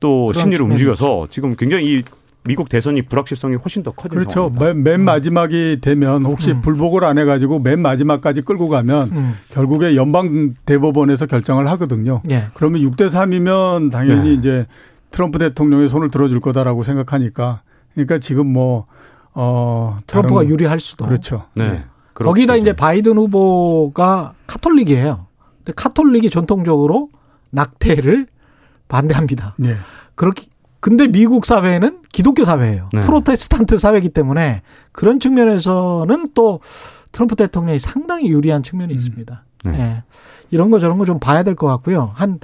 [0.00, 2.02] 또 심리를 움직여서 지금 굉장히 이
[2.46, 4.30] 미국 대선이 불확실성이 훨씬 더 커진 그렇죠.
[4.52, 4.64] 상황입니다.
[4.66, 5.04] 맨, 맨 음.
[5.06, 6.60] 마지막이 되면 혹시 음.
[6.60, 9.34] 불복을 안 해가지고 맨 마지막까지 끌고 가면 음.
[9.50, 12.20] 결국에 연방 대법원에서 결정을 하거든요.
[12.30, 12.48] 예.
[12.52, 14.34] 그러면 6대 3이면 당연히 예.
[14.34, 14.66] 이제
[15.10, 17.62] 트럼프 대통령의 손을 들어줄 거다라고 생각하니까
[17.94, 18.86] 그러니까 지금 뭐
[19.32, 21.46] 어, 트럼프가 유리할 수도 그렇죠.
[21.54, 21.70] 네.
[21.70, 21.84] 네.
[22.14, 25.26] 거기다 이제 바이든 후보가 카톨릭이에요.
[25.58, 27.10] 근데 카톨릭이 전통적으로
[27.50, 28.26] 낙태를
[28.88, 29.54] 반대합니다.
[29.58, 29.74] 네.
[30.14, 30.46] 그렇게
[30.80, 32.88] 근데 미국 사회는 기독교 사회예요.
[32.92, 33.00] 네.
[33.00, 34.62] 프로테스탄트 사회이기 때문에
[34.92, 36.60] 그런 측면에서는 또
[37.10, 38.96] 트럼프 대통령이 상당히 유리한 측면이 음.
[38.96, 39.44] 있습니다.
[39.64, 39.70] 네.
[39.70, 40.02] 네.
[40.50, 42.12] 이런 거 저런 거 좀 봐야 될 것 같고요.
[42.14, 42.38] 한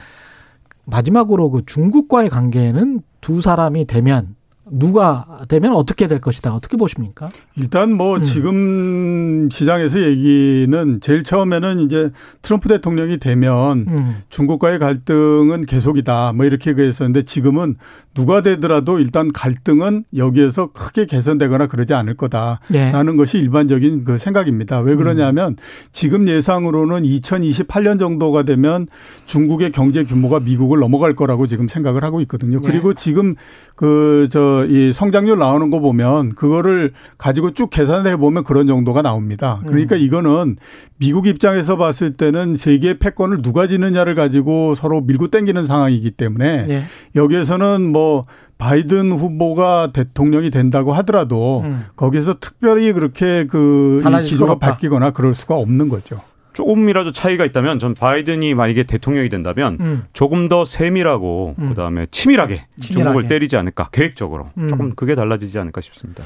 [0.87, 4.35] 마지막으로 그 중국과의 관계는 두 사람이 되면
[4.71, 6.55] 누가 되면 어떻게 될 것이다.
[6.55, 7.29] 어떻게 보십니까?
[7.57, 8.23] 일단 뭐 음.
[8.23, 12.11] 지금 시장에서 얘기는 제일 처음에는 이제
[12.43, 14.17] 트럼프 대통령이 되면 음.
[14.29, 16.33] 중국과의 갈등은 계속이다.
[16.35, 17.77] 뭐 이렇게 그랬었는데 지금은
[18.15, 23.17] 누가 되더라도 일단 갈등은 여기에서 크게 개선되거나 그러지 않을 거다라는 네.
[23.17, 24.81] 것이 일반적인 그 생각입니다.
[24.81, 25.57] 왜 그러냐면 음.
[25.93, 28.87] 지금 예상으로는 2028년 정도가 되면
[29.27, 32.61] 중국의 경제 규모가 미국을 넘어갈 거라고 지금 생각을 하고 있거든요.
[32.61, 32.67] 네.
[32.67, 33.35] 그리고 지금
[33.77, 39.61] 그저 이 성장률 나오는 거 보면 그거를 가지고 쭉 계산해 보면 그런 정도가 나옵니다.
[39.67, 40.01] 그러니까 음.
[40.01, 40.57] 이거는
[40.99, 46.83] 미국 입장에서 봤을 때는 세계의 패권을 누가 지느냐를 가지고 서로 밀고 땡기는 상황이기 때문에 예.
[47.15, 48.27] 여기에서는 뭐
[48.59, 51.87] 바이든 후보가 대통령이 된다고 하더라도 음.
[51.97, 56.21] 거기서 특별히 그렇게 그 기조가 바뀌거나 그럴 수가 없는 거죠.
[56.53, 60.03] 조금이라도 차이가 있다면 전 바이든이 만약에 대통령이 된다면 음.
[60.13, 61.69] 조금 더 세밀하고 음.
[61.71, 64.69] 그다음에 치밀하게, 치밀하게, 중국을 때리지 않을까 계획적으로 음.
[64.69, 66.23] 조금 그게 달라지지 않을까 싶습니다.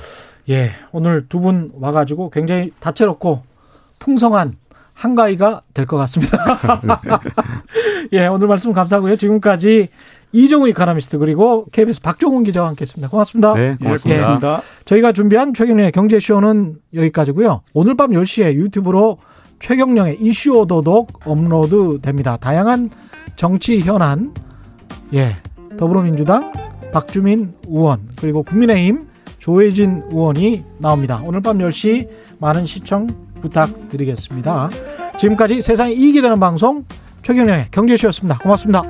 [0.51, 3.43] 예, 오늘 두 분 와가지고 굉장히 다채롭고
[3.99, 4.57] 풍성한
[4.95, 6.39] 한가위가 될 것 같습니다.
[8.13, 9.17] 예, 오늘 말씀 감사하고요.
[9.17, 9.89] 지금까지
[10.33, 13.09] 이종우 이카노미스트 그리고 KBS 박종훈 기자와 함께했습니다.
[13.09, 13.55] 고맙습니다.
[13.55, 14.61] 네, 고맙습니다.
[14.61, 17.63] 예, 저희가 준비한 최경련의 경제쇼는 여기까지고요.
[17.73, 19.19] 오늘 밤 10시에 유튜브로
[19.61, 22.37] 최경령의 이슈 오도독 업로드 됩니다.
[22.37, 22.91] 다양한
[23.37, 24.35] 정치 현안,
[25.15, 25.37] 예,
[25.77, 26.53] 더불어민주당
[26.93, 29.07] 박주민 의원 그리고 국민의힘
[29.39, 31.21] 조혜진 의원이 나옵니다.
[31.25, 33.09] 오늘 밤 10시 많은 시청
[33.41, 34.71] 부탁드리겠습니다.
[35.19, 36.85] 지금까지 세상이 이익이 되는 방송
[37.23, 38.39] 최경령의 경제쇼였습니다.
[38.39, 38.83] 고맙습니다.